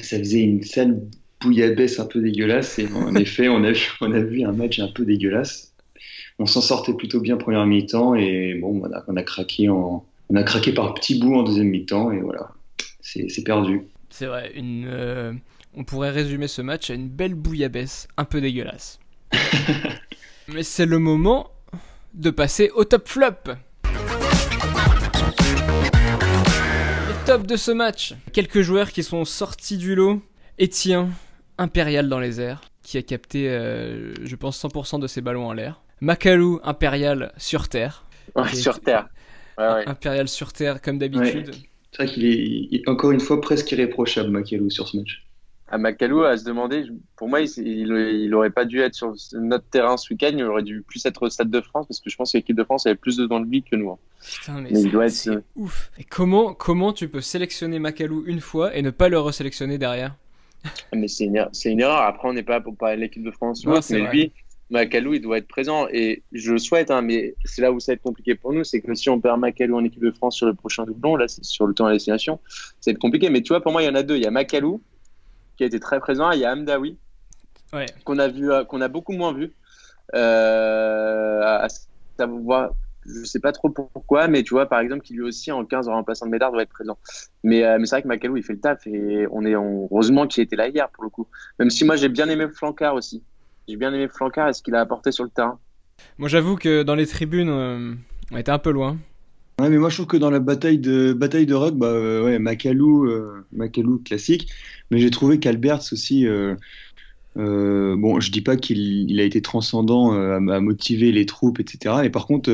Ça 0.00 0.18
faisait 0.18 0.42
une 0.42 0.62
sale 0.62 1.00
bouillabaisse 1.40 2.00
un 2.00 2.06
peu 2.06 2.20
dégueulasse. 2.20 2.78
Et 2.78 2.88
en 2.92 3.14
effet, 3.16 3.48
on 3.48 3.62
a, 3.64 3.72
vu, 3.72 3.88
on 4.00 4.12
a 4.12 4.20
vu 4.20 4.44
un 4.44 4.52
match 4.52 4.78
un 4.80 4.88
peu 4.88 5.04
dégueulasse. 5.04 5.72
On 6.38 6.46
s'en 6.46 6.60
sortait 6.60 6.92
plutôt 6.94 7.20
bien 7.20 7.36
première 7.36 7.64
mi-temps. 7.66 8.14
Et 8.14 8.54
bon, 8.54 8.82
on 8.82 8.92
a, 8.92 9.04
on 9.06 9.16
a, 9.16 9.22
craqué 9.22 9.68
en. 9.68 10.04
On 10.28 10.34
a 10.34 10.42
craqué 10.42 10.72
par 10.72 10.92
petits 10.94 11.20
bouts 11.20 11.36
en 11.36 11.44
deuxième 11.44 11.68
mi-temps. 11.68 12.10
Et 12.10 12.18
voilà, 12.18 12.50
c'est 13.00 13.44
perdu. 13.44 13.82
C'est 14.10 14.26
vrai, 14.26 14.50
une, 14.56 14.86
euh, 14.88 15.32
on 15.74 15.84
pourrait 15.84 16.10
résumer 16.10 16.48
ce 16.48 16.62
match 16.62 16.90
à 16.90 16.94
une 16.94 17.08
belle 17.08 17.34
bouillabaisse 17.34 18.08
un 18.16 18.24
peu 18.24 18.40
dégueulasse. 18.40 18.98
Mais 20.48 20.62
c'est 20.62 20.86
le 20.86 20.98
moment 20.98 21.50
de 22.14 22.30
passer 22.30 22.70
au 22.74 22.84
top 22.84 23.08
flop. 23.08 23.52
Le 27.08 27.26
top 27.26 27.46
de 27.46 27.56
ce 27.56 27.70
match. 27.70 28.14
Quelques 28.32 28.60
joueurs 28.60 28.92
qui 28.92 29.02
sont 29.02 29.24
sortis 29.24 29.76
du 29.76 29.94
lot. 29.94 30.22
Etienne, 30.60 31.12
impérial 31.58 32.08
dans 32.08 32.18
les 32.18 32.40
airs, 32.40 32.62
qui 32.82 32.96
a 32.96 33.02
capté, 33.02 33.50
euh, 33.50 34.14
je 34.24 34.36
pense, 34.36 34.62
100% 34.62 35.00
de 35.00 35.06
ses 35.06 35.20
ballons 35.20 35.46
en 35.46 35.52
l'air. 35.52 35.82
Makalou, 36.00 36.60
impérial 36.64 37.32
sur 37.36 37.68
terre. 37.68 38.04
sur 38.54 38.80
terre. 38.80 39.08
Impérial 39.58 40.28
sur 40.28 40.52
terre, 40.52 40.80
comme 40.80 40.98
d'habitude. 40.98 41.54
C'est 41.92 42.04
vrai 42.04 42.12
qu'il 42.12 42.24
est, 42.26 42.88
encore 42.88 43.10
une 43.10 43.20
fois 43.20 43.40
presque 43.40 43.70
irréprochable, 43.72 44.30
Makalou, 44.30 44.70
sur 44.70 44.88
ce 44.88 44.98
match 44.98 45.25
à 45.68 45.78
Macalou 45.78 46.22
à 46.22 46.36
se 46.36 46.44
demander, 46.44 46.84
pour 47.16 47.28
moi, 47.28 47.40
il, 47.40 47.50
il, 47.56 48.34
aurait 48.34 48.50
pas 48.50 48.64
dû 48.64 48.80
être 48.80 48.94
sur 48.94 49.14
notre 49.32 49.64
terrain 49.64 49.96
ce 49.96 50.12
week-end, 50.12 50.30
il 50.32 50.44
aurait 50.44 50.62
dû 50.62 50.82
plus 50.82 51.04
être 51.06 51.24
au 51.24 51.28
Stade 51.28 51.50
de 51.50 51.60
France 51.60 51.86
parce 51.88 52.00
que 52.00 52.08
je 52.08 52.16
pense 52.16 52.32
que 52.32 52.38
l'équipe 52.38 52.56
de 52.56 52.62
France 52.62 52.86
avait 52.86 52.94
plus 52.94 53.16
de 53.16 53.26
dans 53.26 53.40
le 53.40 53.46
que 53.46 53.74
nous. 53.74 53.90
Hein. 53.90 53.98
Putain, 54.22 54.60
mais, 54.60 55.08
c'est 55.08 55.30
euh, 55.30 55.40
ouf. 55.56 55.90
Et 55.98 56.04
comment, 56.04 56.54
comment 56.54 56.92
tu 56.92 57.08
peux 57.08 57.20
sélectionner 57.20 57.78
Macalou 57.78 58.24
une 58.26 58.40
fois 58.40 58.76
et 58.76 58.82
ne 58.82 58.90
pas 58.90 59.08
le 59.08 59.18
resélectionner 59.18 59.78
derrière? 59.78 60.14
Mais 60.94 61.08
c'est 61.08 61.24
une, 61.24 61.48
une, 61.64 61.80
erreur. 61.80 62.02
Après, 62.02 62.28
on 62.28 62.32
n'est 62.32 62.42
pas 62.42 62.60
pour 62.60 62.76
parler 62.76 62.96
de 62.96 63.00
l'équipe 63.02 63.22
de 63.22 63.30
France, 63.30 63.64
mais 63.90 64.00
lui, 64.10 64.32
Macalou, 64.70 65.14
il 65.14 65.20
doit 65.20 65.38
être 65.38 65.48
présent. 65.48 65.86
Et 65.92 66.22
je 66.32 66.52
le 66.52 66.58
souhaite, 66.58 66.90
hein, 66.90 67.02
mais 67.02 67.34
c'est 67.44 67.62
là 67.62 67.72
où 67.72 67.80
ça 67.80 67.92
va 67.92 67.94
être 67.94 68.02
compliqué 68.02 68.34
pour 68.34 68.52
nous. 68.52 68.64
C'est 68.64 68.80
que 68.80 68.94
si 68.94 69.08
on 69.10 69.20
perd 69.20 69.38
Macalou 69.40 69.76
en 69.76 69.84
équipe 69.84 70.02
de 70.02 70.10
France 70.10 70.36
sur 70.36 70.46
le 70.46 70.54
prochain 70.54 70.84
doublon, 70.84 71.16
là, 71.16 71.28
c'est 71.28 71.44
sur 71.44 71.66
le 71.66 71.74
temps 71.74 71.84
de 71.84 71.90
la 71.90 71.96
destination, 71.96 72.40
ça 72.80 72.90
va 72.90 72.92
être 72.92 72.98
compliqué. 72.98 73.30
Mais 73.30 73.42
tu 73.42 73.48
vois, 73.48 73.60
pour 73.60 73.72
moi, 73.72 73.82
il 73.82 73.86
y 73.86 73.88
en 73.88 73.94
a 73.94 74.02
deux. 74.02 74.16
Il 74.16 74.22
y 74.22 74.26
a 74.26 74.30
Macalou 74.30 74.80
qui 75.56 75.64
a 75.64 75.66
été 75.66 75.80
très 75.80 76.00
présent. 76.00 76.30
Il 76.30 76.40
y 76.40 76.44
a 76.44 76.52
Amdawi, 76.52 76.98
qu'on 78.04 78.18
a, 78.18 78.28
vu, 78.28 78.52
euh, 78.52 78.64
qu'on 78.64 78.80
a 78.80 78.88
beaucoup 78.88 79.12
moins 79.12 79.32
vu. 79.32 79.52
Euh, 80.14 81.42
à 81.42 81.66
savoir, 82.18 82.70
je 83.04 83.24
sais 83.24 83.40
pas 83.40 83.52
trop 83.52 83.70
pourquoi, 83.70 84.28
mais 84.28 84.42
tu 84.42 84.54
vois, 84.54 84.66
par 84.66 84.80
exemple, 84.80 85.02
qui 85.02 85.14
lui 85.14 85.22
aussi 85.22 85.50
en 85.52 85.64
15 85.64 85.88
en 85.88 85.92
remplaçant 85.92 86.26
de 86.26 86.30
Médard 86.30 86.52
doit 86.52 86.62
être 86.62 86.70
présent. 86.70 86.98
Mais, 87.42 87.64
euh, 87.64 87.78
mais 87.78 87.86
c'est 87.86 87.96
vrai 87.96 88.02
que 88.02 88.08
Macalou, 88.08 88.36
il 88.36 88.42
fait 88.42 88.54
le 88.54 88.60
taf 88.60 88.86
et 88.86 89.26
on 89.30 89.44
est 89.44 89.54
heureusement 89.54 90.26
qu'il 90.26 90.42
était 90.42 90.56
là 90.56 90.68
hier 90.68 90.88
pour 90.90 91.04
le 91.04 91.10
coup. 91.10 91.26
Même 91.58 91.70
si 91.70 91.84
moi 91.84 91.96
j'ai 91.96 92.08
bien 92.08 92.28
aimé 92.28 92.46
Flancard 92.48 92.94
aussi. 92.94 93.22
J'ai 93.68 93.76
bien 93.76 93.92
aimé 93.92 94.08
Flancard 94.08 94.48
et 94.48 94.52
ce 94.52 94.62
qu'il 94.62 94.74
a 94.74 94.80
apporté 94.80 95.12
sur 95.12 95.24
le 95.24 95.30
terrain. 95.30 95.58
Moi 96.18 96.28
j'avoue 96.28 96.56
que 96.56 96.82
dans 96.82 96.94
les 96.94 97.06
tribunes, 97.06 97.50
on 98.30 98.36
était 98.36 98.52
un 98.52 98.58
peu 98.58 98.70
loin. 98.70 98.96
Ouais, 99.58 99.70
mais 99.70 99.78
moi 99.78 99.88
je 99.88 99.96
trouve 99.96 100.06
que 100.06 100.18
dans 100.18 100.28
la 100.28 100.38
bataille 100.38 100.78
de 100.78 101.14
bataille 101.14 101.46
de 101.46 101.54
rock, 101.54 101.74
bah 101.76 101.90
ouais, 102.22 102.38
Macalou, 102.38 103.08
Macalou 103.52 103.98
classique. 104.00 104.50
Mais 104.90 104.98
j'ai 104.98 105.10
trouvé 105.10 105.38
qu'Alberts 105.40 105.92
aussi, 105.92 106.26
euh, 106.26 106.54
euh, 107.38 107.96
bon, 107.96 108.20
je 108.20 108.30
dis 108.30 108.42
pas 108.42 108.56
qu'il 108.56 109.18
a 109.20 109.24
été 109.24 109.42
transcendant 109.42 110.14
euh, 110.14 110.36
à, 110.36 110.60
motiver 110.60 111.12
les 111.12 111.26
troupes, 111.26 111.60
etc. 111.60 112.04
Et 112.04 112.10
par 112.10 112.26
contre, 112.26 112.50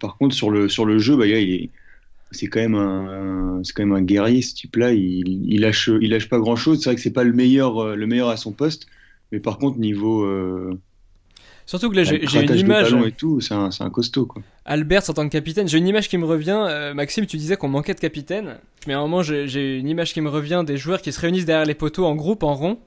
par 0.00 0.18
contre 0.18 0.34
sur 0.34 0.50
le 0.50 0.68
sur 0.68 0.84
le 0.84 0.98
jeu, 0.98 1.16
bah, 1.16 1.26
il 1.26 1.70
c'est 2.32 2.48
quand 2.48 2.60
même 2.60 2.74
un, 2.74 3.62
c'est 3.64 3.72
quand 3.72 3.86
même 3.86 3.96
un 3.96 4.02
guerrier 4.02 4.42
ce 4.42 4.54
type-là. 4.54 4.92
Il, 4.92 5.50
il, 5.50 5.60
lâche 5.60 5.90
il 6.02 6.10
lâche 6.10 6.28
pas 6.28 6.38
grand-chose. 6.38 6.80
C'est 6.80 6.90
vrai 6.90 6.96
que 6.96 7.02
c'est 7.02 7.12
pas 7.12 7.24
le 7.24 7.32
meilleur 7.32 7.96
le 7.96 8.06
meilleur 8.06 8.28
à 8.30 8.36
son 8.36 8.52
poste, 8.52 8.86
mais 9.32 9.40
par 9.40 9.58
contre 9.58 9.78
niveau 9.78 10.26
Surtout 11.66 11.90
que 11.90 11.96
là, 11.96 12.04
j'ai 12.04 12.42
une 12.42 12.54
image. 12.56 12.94
et 12.94 13.12
tout, 13.12 13.40
c'est 13.40 13.54
un, 13.54 13.70
un, 13.80 13.90
costaud, 13.90 14.26
quoi. 14.26 14.40
Albert 14.64 15.02
en 15.10 15.12
tant 15.12 15.24
que 15.24 15.32
capitaine, 15.32 15.68
j'ai 15.68 15.78
une 15.78 15.88
image 15.88 16.08
qui 16.08 16.16
me 16.16 16.24
revient. 16.24 16.64
Euh, 16.68 16.94
Maxime, 16.94 17.26
tu 17.26 17.36
disais 17.36 17.56
qu'on 17.56 17.68
manquait 17.68 17.94
de 17.94 18.00
capitaine. 18.00 18.58
Mais 18.86 18.94
à 18.94 18.98
un 18.98 19.02
moment, 19.02 19.22
j'ai 19.22 19.78
une 19.78 19.88
image 19.88 20.14
qui 20.14 20.20
me 20.20 20.30
revient 20.30 20.62
des 20.64 20.76
joueurs 20.76 21.02
qui 21.02 21.12
se 21.12 21.20
réunissent 21.20 21.44
derrière 21.44 21.66
les 21.66 21.74
poteaux 21.74 22.06
en 22.06 22.14
groupe, 22.14 22.44
en 22.44 22.54
rond. 22.54 22.78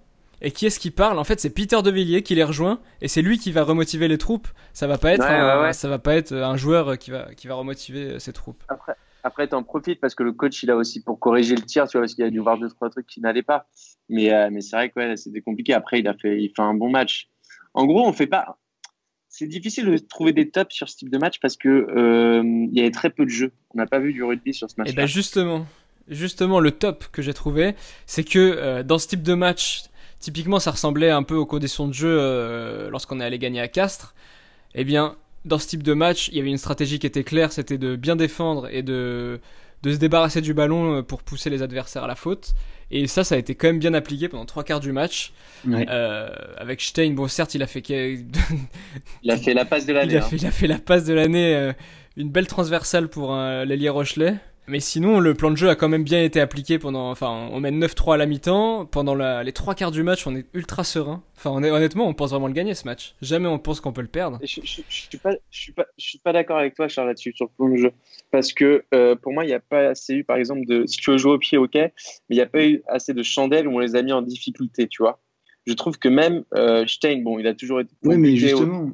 Et 0.41 0.51
qui 0.51 0.65
est-ce 0.65 0.79
qui 0.79 0.91
parle? 0.91 1.19
En 1.19 1.25
fait, 1.25 1.41
c'est 1.41 1.49
Peter 1.49 1.81
De 1.81 1.91
Villiers 1.91 2.23
qui 2.23 2.33
les 2.33 2.45
rejoint 2.45 2.79
et 3.01 3.09
c'est 3.09 3.21
lui 3.21 3.37
qui 3.37 3.51
va 3.51 3.63
remotiver 3.63 4.07
les 4.07 4.17
troupes. 4.17 4.47
Ça 4.71 4.87
va 4.87 4.97
pas 4.97 5.11
être, 5.11 5.25
un, 5.25 5.73
ça 5.73 5.89
va 5.89 5.99
pas 5.99 6.15
être 6.15 6.33
un 6.33 6.55
joueur 6.55 6.97
qui 6.97 7.11
va 7.11 7.33
qui 7.35 7.47
va 7.47 7.55
remotiver 7.55 8.19
ses 8.19 8.31
troupes. 8.31 8.63
Après, 8.69 8.93
après 9.25 9.47
t'en 9.47 9.63
profites 9.63 9.99
parce 9.99 10.15
que 10.15 10.23
le 10.23 10.31
coach 10.31 10.63
il 10.63 10.71
a 10.71 10.77
aussi 10.77 11.03
pour 11.03 11.19
corriger 11.19 11.55
le 11.55 11.63
tir, 11.63 11.89
tu 11.89 11.97
vois, 11.97 12.03
parce 12.03 12.15
qu'il 12.15 12.23
a 12.23 12.29
dû 12.29 12.39
voir 12.39 12.57
deux 12.57 12.69
trois 12.69 12.89
trucs 12.89 13.07
qui 13.07 13.19
n'allaient 13.19 13.43
pas. 13.43 13.67
Mais 14.07 14.33
euh, 14.33 14.47
mais 14.49 14.61
c'est 14.61 14.77
vrai 14.77 14.89
que 14.89 15.15
c'était 15.17 15.41
compliqué. 15.41 15.73
Après, 15.73 15.99
il 15.99 16.07
a 16.07 16.13
fait 16.13 16.41
il 16.41 16.53
fait 16.55 16.61
un 16.61 16.73
bon 16.73 16.89
match. 16.89 17.27
En 17.73 17.85
gros, 17.85 18.07
on 18.07 18.13
fait 18.13 18.27
pas 18.27 18.57
c'est 19.39 19.47
difficile 19.47 19.86
de 19.86 19.97
trouver 19.97 20.33
des 20.33 20.50
tops 20.50 20.75
sur 20.75 20.89
ce 20.89 20.97
type 20.97 21.09
de 21.09 21.18
match 21.18 21.39
parce 21.41 21.56
que 21.56 21.69
euh, 21.69 22.44
il 22.44 22.77
y 22.77 22.81
avait 22.81 22.91
très 22.91 23.09
peu 23.09 23.24
de 23.24 23.30
jeux. 23.30 23.53
On 23.74 23.77
n'a 23.77 23.86
pas 23.86 24.00
vu 24.00 24.12
du 24.12 24.21
rugby 24.21 24.53
sur 24.53 24.69
ce 24.69 24.75
match. 24.77 24.89
Et 24.89 24.91
eh 24.91 24.95
ben 24.95 25.06
justement, 25.06 25.65
justement 26.09 26.59
le 26.59 26.71
top 26.71 27.06
que 27.13 27.21
j'ai 27.21 27.33
trouvé, 27.33 27.75
c'est 28.06 28.25
que 28.25 28.38
euh, 28.38 28.83
dans 28.83 28.97
ce 28.97 29.07
type 29.07 29.24
de 29.24 29.33
match, 29.33 29.83
typiquement 30.19 30.59
ça 30.59 30.71
ressemblait 30.71 31.09
un 31.09 31.24
peu 31.24 31.36
aux 31.36 31.45
conditions 31.45 31.88
de 31.88 31.94
jeu 31.94 32.18
euh, 32.19 32.89
lorsqu'on 32.89 33.21
est 33.21 33.24
allé 33.24 33.39
gagner 33.39 33.62
à 33.62 33.69
Castres. 33.69 34.13
Eh 34.75 34.83
bien, 34.83 35.15
dans 35.46 35.58
ce 35.58 35.67
type 35.67 35.84
de 35.84 35.93
match, 35.93 36.27
il 36.27 36.36
y 36.36 36.41
avait 36.41 36.50
une 36.50 36.58
stratégie 36.58 37.00
qui 37.00 37.08
était 37.08 37.24
claire, 37.24 37.53
c'était 37.53 37.77
de 37.77 37.96
bien 37.96 38.17
défendre 38.17 38.67
et 38.69 38.84
de 38.84 39.39
de 39.83 39.93
se 39.93 39.98
débarrasser 39.98 40.41
du 40.41 40.53
ballon 40.53 41.03
pour 41.03 41.24
pousser 41.24 41.50
les 41.50 41.62
adversaires 41.62 42.03
à 42.03 42.07
la 42.07 42.15
faute. 42.15 42.53
Et 42.91 43.05
ça, 43.07 43.24
ça 43.24 43.36
a 43.36 43.38
été 43.38 43.55
quand 43.55 43.67
même 43.67 43.79
bien 43.79 43.93
appliqué 43.93 44.29
pendant 44.29 44.45
trois 44.45 44.63
quarts 44.63 44.79
du 44.79 44.91
match. 44.91 45.31
Euh, 45.67 46.29
avec 46.57 46.81
Stein, 46.81 47.12
bon, 47.12 47.27
certes, 47.27 47.53
il 47.53 47.62
a 47.62 47.67
fait. 47.67 47.88
il 47.89 49.31
a 49.31 49.38
fait 49.38 49.53
la 49.53 49.65
passe 49.65 49.86
de 49.86 49.93
l'année. 49.93 50.13
Il, 50.13 50.17
a 50.17 50.25
hein. 50.25 50.27
fait, 50.27 50.38
il 50.38 50.45
a 50.45 50.51
fait 50.51 50.67
la 50.67 50.79
passe 50.79 51.05
de 51.05 51.13
l'année, 51.13 51.55
euh, 51.55 51.74
une 52.17 52.29
belle 52.29 52.48
transversale 52.48 53.07
pour 53.07 53.33
un 53.33 53.63
l'ailier 53.65 53.89
Rochelet. 53.89 54.36
Mais 54.69 54.79
sinon, 54.79 55.19
le 55.19 55.33
plan 55.33 55.49
de 55.49 55.57
jeu 55.57 55.67
a 55.67 55.75
quand 55.75 55.89
même 55.89 56.03
bien 56.03 56.23
été 56.23 56.39
appliqué 56.39 56.77
pendant. 56.77 57.09
Enfin, 57.09 57.49
on 57.51 57.59
mène 57.59 57.83
9-3 57.83 58.13
à 58.13 58.17
la 58.17 58.27
mi-temps. 58.27 58.85
Pendant 58.85 59.15
les 59.41 59.51
trois 59.51 59.73
quarts 59.73 59.91
du 59.91 60.03
match, 60.03 60.27
on 60.27 60.35
est 60.35 60.45
ultra 60.53 60.83
serein. 60.83 61.23
Enfin, 61.35 61.49
on 61.51 61.63
est, 61.63 61.71
honnêtement, 61.71 62.07
on 62.07 62.13
pense 62.13 62.29
vraiment 62.29 62.47
le 62.47 62.53
gagner 62.53 62.75
ce 62.75 62.85
match. 62.85 63.15
Jamais 63.21 63.47
on 63.47 63.57
pense 63.57 63.81
qu'on 63.81 63.93
peut 63.93 64.01
le 64.01 64.07
perdre. 64.07 64.39
Je, 64.43 64.61
je, 64.63 64.81
suis 64.88 65.17
pas, 65.17 65.31
je 65.49 65.59
suis 65.59 65.71
pas, 65.71 65.88
je 65.97 66.07
suis 66.07 66.19
pas 66.19 66.33
d'accord 66.33 66.57
avec 66.57 66.75
toi, 66.75 66.88
Charles, 66.88 67.07
là-dessus, 67.07 67.33
sur 67.35 67.47
le 67.47 67.51
plan 67.57 67.69
de 67.69 67.77
jeu. 67.77 67.91
Parce 68.31 68.53
que 68.53 68.83
euh, 68.93 69.15
pour 69.15 69.33
moi, 69.33 69.43
il 69.43 69.47
n'y 69.47 69.53
a 69.53 69.59
pas 69.59 69.88
assez 69.88 70.13
eu, 70.13 70.23
par 70.23 70.38
exemple, 70.38 70.65
de. 70.67 70.85
Si 70.85 70.97
tu 70.97 71.09
veux 71.09 71.17
jouer 71.17 71.33
au 71.33 71.39
pied, 71.39 71.57
ok. 71.57 71.73
Mais 71.73 71.91
il 72.29 72.35
n'y 72.35 72.41
a 72.41 72.47
pas 72.47 72.63
eu 72.63 72.83
assez 72.88 73.13
de 73.13 73.23
chandelles 73.23 73.67
où 73.67 73.75
on 73.75 73.79
les 73.79 73.95
a 73.95 74.03
mis 74.03 74.13
en 74.13 74.21
difficulté, 74.21 74.88
tu 74.88 75.01
vois. 75.01 75.19
Je 75.65 75.73
trouve 75.73 75.97
que 75.97 76.09
même 76.09 76.43
euh, 76.53 76.85
Stein, 76.85 77.21
bon, 77.23 77.39
il 77.39 77.47
a 77.47 77.55
toujours 77.55 77.79
été. 77.79 77.91
Oui, 78.03 78.17
mais 78.17 78.35
justement. 78.35 78.91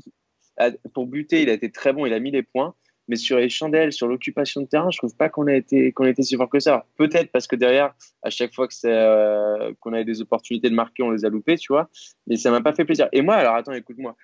Pour 0.93 1.05
buter, 1.05 1.41
il 1.41 1.49
a 1.49 1.53
été 1.53 1.69
très 1.69 1.91
bon, 1.91 2.05
il 2.05 2.13
a 2.13 2.19
mis 2.19 2.31
les 2.31 2.43
points. 2.43 2.75
Mais 3.07 3.15
sur 3.15 3.37
les 3.37 3.49
chandelles, 3.49 3.91
sur 3.91 4.07
l'occupation 4.07 4.61
de 4.61 4.67
terrain, 4.67 4.89
je 4.91 4.97
trouve 4.97 5.15
pas 5.15 5.29
qu'on 5.29 5.47
a 5.47 5.53
été 5.53 5.91
qu'on 5.91 6.05
a 6.05 6.09
été 6.09 6.23
si 6.23 6.35
fort 6.35 6.49
que 6.49 6.59
ça. 6.59 6.85
Peut-être 6.97 7.31
parce 7.31 7.47
que 7.47 7.55
derrière, 7.55 7.93
à 8.23 8.29
chaque 8.29 8.53
fois 8.53 8.67
que 8.67 8.73
euh, 8.85 9.73
qu'on 9.79 9.93
avait 9.93 10.05
des 10.05 10.21
opportunités 10.21 10.69
de 10.69 10.75
marquer, 10.75 11.03
on 11.03 11.11
les 11.11 11.25
a 11.25 11.29
loupées, 11.29 11.57
tu 11.57 11.71
vois. 11.71 11.89
Mais 12.27 12.35
ça 12.35 12.51
m'a 12.51 12.61
pas 12.61 12.73
fait 12.73 12.85
plaisir. 12.85 13.07
Et 13.11 13.21
moi, 13.21 13.35
alors 13.35 13.55
attends, 13.55 13.73
écoute-moi. 13.73 14.15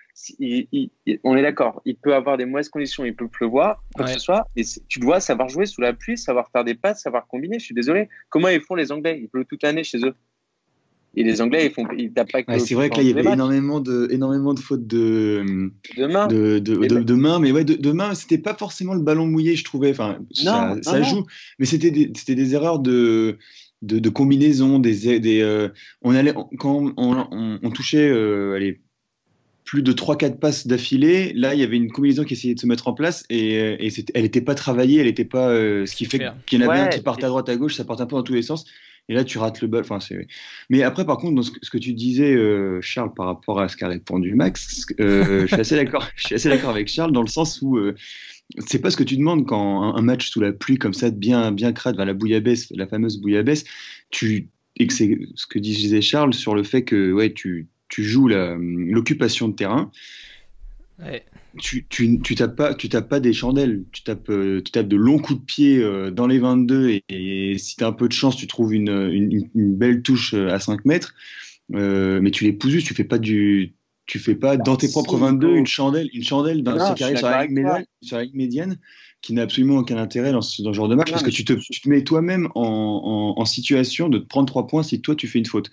on 1.23 1.35
est 1.35 1.41
d'accord. 1.41 1.81
Il 1.85 1.95
peut 1.95 2.15
avoir 2.15 2.37
des 2.37 2.45
mauvaises 2.45 2.69
conditions, 2.69 3.05
il 3.05 3.15
peut 3.15 3.27
pleuvoir, 3.27 3.83
quoi 3.95 4.05
que 4.05 4.11
ce 4.11 4.19
soit. 4.19 4.47
Et 4.55 4.63
tu 4.87 4.99
dois 4.99 5.19
savoir 5.19 5.49
jouer 5.49 5.65
sous 5.65 5.81
la 5.81 5.93
pluie, 5.93 6.17
savoir 6.17 6.49
faire 6.51 6.63
des 6.63 6.75
passes, 6.75 7.01
savoir 7.01 7.27
combiner. 7.27 7.59
Je 7.59 7.65
suis 7.65 7.75
désolé. 7.75 8.09
Comment 8.29 8.47
ils 8.47 8.61
font 8.61 8.75
les 8.75 8.91
Anglais? 8.91 9.19
Ils 9.21 9.29
pleuvent 9.29 9.45
toute 9.45 9.63
l'année 9.63 9.83
chez 9.83 9.99
eux. 10.05 10.15
Et 11.15 11.23
les 11.23 11.41
Anglais, 11.41 11.65
ils 11.65 11.71
font, 11.71 11.85
ils 11.97 12.13
tapent 12.13 12.31
pas. 12.31 12.59
c'est 12.59 12.73
vrai 12.73 12.89
que 12.89 12.95
là, 12.95 13.03
il 13.03 13.09
y 13.09 13.11
avait 13.11 13.33
énormément 13.33 13.81
de, 13.81 14.07
énormément 14.11 14.53
de 14.53 14.59
fautes 14.59 14.87
de, 14.87 15.71
de 15.97 16.07
main. 16.07 16.27
De, 16.27 16.59
de, 16.59 16.75
de, 17.03 17.13
main, 17.13 17.39
mais 17.39 17.51
ouais, 17.51 17.65
de, 17.65 17.73
de 17.73 17.91
main, 17.91 18.13
c'était 18.13 18.37
pas 18.37 18.53
forcément 18.53 18.93
le 18.93 19.01
ballon 19.01 19.27
mouillé, 19.27 19.57
je 19.57 19.65
trouvais. 19.65 19.91
Enfin, 19.91 20.19
ça, 20.31 20.77
ça 20.81 21.01
joue, 21.01 21.25
mais 21.59 21.65
c'était 21.65 21.91
des, 21.91 22.11
c'était 22.15 22.35
des 22.35 22.55
erreurs 22.55 22.79
de, 22.79 23.37
de, 23.81 23.99
de 23.99 24.09
combinaison, 24.09 24.79
des, 24.79 25.19
des, 25.19 25.41
euh, 25.41 25.67
on 26.01 26.15
allait, 26.15 26.33
quand 26.57 26.93
on, 26.95 27.59
on, 27.61 27.71
touchait, 27.71 28.09
euh, 28.09 28.55
allez, 28.55 28.79
plus 29.65 29.83
de 29.83 29.91
3-4 29.91 30.39
passes 30.39 30.65
d'affilée. 30.65 31.33
Là, 31.35 31.55
il 31.55 31.59
y 31.59 31.63
avait 31.63 31.75
une 31.75 31.91
combinaison 31.91 32.23
qui 32.23 32.35
essayait 32.35 32.55
de 32.55 32.59
se 32.61 32.67
mettre 32.67 32.87
en 32.87 32.93
place 32.93 33.25
et, 33.29 33.55
et 33.85 33.91
elle 34.13 34.23
n'était 34.23 34.39
pas 34.39 34.55
travaillée, 34.55 35.01
elle 35.01 35.07
n'était 35.07 35.25
pas. 35.25 35.49
ce 35.49 35.93
qui 35.93 36.05
fait 36.05 36.21
qu'il 36.45 36.61
y 36.61 36.65
en 36.65 36.69
avait 36.69 36.79
un 36.79 36.87
qui 36.87 37.01
partait 37.01 37.25
à 37.25 37.29
droite 37.29 37.49
à 37.49 37.57
gauche, 37.57 37.75
ça 37.75 37.83
partait 37.83 38.03
un 38.03 38.05
peu 38.05 38.15
dans 38.15 38.23
tous 38.23 38.33
les 38.33 38.43
sens. 38.43 38.65
Et 39.09 39.13
là, 39.13 39.23
tu 39.23 39.37
rates 39.37 39.61
le 39.61 39.67
ball. 39.67 39.81
Enfin, 39.81 39.99
c'est... 39.99 40.27
Mais 40.69 40.83
après, 40.83 41.05
par 41.05 41.17
contre, 41.17 41.35
dans 41.35 41.41
ce, 41.41 41.51
que 41.51 41.77
tu 41.77 41.93
disais, 41.93 42.35
Charles, 42.81 43.13
par 43.13 43.25
rapport 43.25 43.59
à 43.59 43.67
ce 43.67 43.75
qu'a 43.75 43.87
répondu 43.87 44.35
Max, 44.35 44.85
je 44.97 45.45
suis 45.47 45.55
assez 45.55 45.75
d'accord. 45.75 46.07
je 46.15 46.27
suis 46.27 46.35
assez 46.35 46.49
d'accord 46.49 46.69
avec 46.69 46.87
Charles 46.87 47.11
dans 47.11 47.21
le 47.21 47.27
sens 47.27 47.61
où 47.61 47.77
c'est 48.59 48.79
pas 48.79 48.89
ce 48.89 48.97
que 48.97 49.03
tu 49.03 49.17
demandes 49.17 49.45
quand 49.45 49.95
un, 49.95 50.01
match 50.01 50.29
sous 50.29 50.41
la 50.41 50.51
pluie 50.51 50.77
comme 50.77 50.93
ça, 50.93 51.09
bien, 51.09 51.51
bien 51.51 51.71
crade, 51.73 51.97
la 51.97 52.13
bouillabaisse, 52.13 52.71
la 52.71 52.87
fameuse 52.87 53.19
bouillabaisse, 53.19 53.63
tu, 54.09 54.49
et 54.77 54.87
que 54.87 54.93
c'est 54.93 55.19
ce 55.35 55.47
que 55.47 55.59
disait 55.59 56.01
Charles 56.01 56.33
sur 56.33 56.55
le 56.55 56.63
fait 56.63 56.83
que 56.83 57.11
ouais, 57.11 57.33
tu, 57.33 57.67
tu 57.89 58.03
joues 58.03 58.27
l'occupation 58.27 59.47
de 59.47 59.55
terrain. 59.55 59.91
Tu, 61.59 61.85
tu, 61.89 62.21
tu, 62.21 62.35
tapes 62.35 62.55
pas, 62.55 62.73
tu 62.73 62.87
tapes 62.87 63.09
pas 63.09 63.19
des 63.19 63.33
chandelles, 63.33 63.83
tu 63.91 64.03
tapes, 64.03 64.29
euh, 64.29 64.61
tu 64.63 64.71
tapes 64.71 64.87
de 64.87 64.95
longs 64.95 65.19
coups 65.19 65.39
de 65.39 65.45
pied 65.45 65.77
euh, 65.79 66.09
dans 66.09 66.25
les 66.25 66.39
22 66.39 67.01
et, 67.09 67.57
si 67.57 67.75
tu 67.75 67.83
as 67.83 67.87
un 67.87 67.91
peu 67.91 68.07
de 68.07 68.13
chance, 68.13 68.37
tu 68.37 68.47
trouves 68.47 68.73
une, 68.73 68.89
une, 68.89 69.49
une 69.53 69.75
belle 69.75 70.01
touche 70.01 70.33
euh, 70.33 70.53
à 70.53 70.59
5 70.59 70.85
mètres, 70.85 71.13
mais 71.69 72.31
tu 72.31 72.45
les 72.45 72.53
pousses 72.53 72.83
tu 72.83 72.93
fais 72.93 73.03
pas 73.03 73.17
du, 73.17 73.73
tu 74.05 74.19
fais 74.19 74.35
pas 74.35 74.57
dans 74.57 74.77
tes 74.77 74.89
propres 74.89 75.17
22 75.17 75.55
une 75.55 75.67
chandelle, 75.67 76.09
une 76.13 76.23
chandelle 76.23 76.63
dans 76.63 76.95
sur, 76.95 77.29
la 77.29 77.45
ligne 77.45 78.31
médiane, 78.33 78.77
qui 79.21 79.33
n'a 79.33 79.43
absolument 79.43 79.77
aucun 79.77 79.97
intérêt 79.97 80.31
dans 80.31 80.41
ce, 80.41 80.61
genre 80.71 80.87
de 80.87 80.95
match 80.95 81.11
parce 81.11 81.23
que 81.23 81.29
tu 81.29 81.43
te, 81.43 81.53
tu 81.53 81.81
te 81.81 81.89
mets 81.89 82.03
toi-même 82.03 82.47
en, 82.55 83.35
en, 83.37 83.45
situation 83.45 84.09
de 84.09 84.19
te 84.19 84.25
prendre 84.25 84.47
trois 84.47 84.67
points 84.67 84.83
si 84.83 85.01
toi 85.01 85.15
tu 85.15 85.27
fais 85.27 85.39
une 85.39 85.45
faute. 85.45 85.69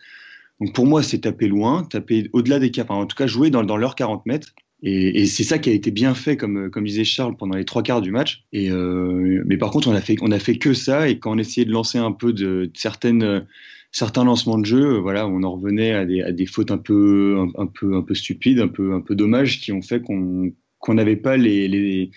Donc 0.61 0.75
pour 0.75 0.87
moi, 0.87 1.03
c'est 1.03 1.21
taper 1.21 1.47
loin, 1.47 1.85
taper 1.85 2.31
au-delà 2.33 2.59
des 2.59 2.71
caps, 2.71 2.91
en 2.91 3.07
tout 3.07 3.17
cas 3.17 3.27
jouer 3.27 3.51
dans, 3.51 3.63
dans 3.63 3.77
leurs 3.77 3.95
40 3.95 4.27
mètres. 4.27 4.55
Et, 4.83 5.27
c'est 5.27 5.43
ça 5.43 5.59
qui 5.59 5.71
a 5.71 5.73
été 5.73 5.91
bien 5.91 6.15
fait, 6.15 6.37
comme, 6.37 6.71
disait 6.85 7.05
Charles, 7.05 7.37
pendant 7.37 7.57
les 7.57 7.65
trois 7.65 7.83
quarts 7.83 8.01
du 8.01 8.13
match. 8.13 8.45
Euh, 8.55 9.43
mais 9.47 9.57
par 9.57 9.71
contre, 9.71 9.89
on 9.89 9.95
a 9.95 10.01
fait, 10.01 10.17
on 10.21 10.31
a 10.31 10.39
fait 10.39 10.57
que 10.57 10.73
ça. 10.73 11.09
Et 11.09 11.19
quand 11.19 11.33
on 11.33 11.39
essayait 11.39 11.65
de 11.65 11.73
lancer 11.73 11.99
un 11.99 12.13
peu 12.13 12.33
de, 12.33 12.71
certaines 12.75 13.45
certains 13.93 14.25
lancements 14.25 14.59
de 14.59 14.67
jeu, 14.67 14.97
euh, 14.97 15.01
voilà, 15.01 15.27
on 15.27 15.43
en 15.43 15.53
revenait 15.53 15.93
à 15.93 16.05
des, 16.05 16.47
fautes 16.47 16.71
un 16.71 16.79
peu, 16.79 17.47
un, 17.57 17.67
peu, 17.67 17.97
un 17.97 18.03
peu 18.03 18.15
stupides, 18.15 18.61
un 18.61 18.69
peu, 18.69 18.95
un 18.95 19.01
peu 19.01 19.15
dommages, 19.15 19.61
qui 19.61 19.73
ont 19.73 19.83
fait 19.83 20.01
qu'on 20.01 20.53
qu'on 20.81 20.95
n'avait 20.95 21.17
pas 21.17 21.37
les, 21.37 21.67
les, 21.67 22.11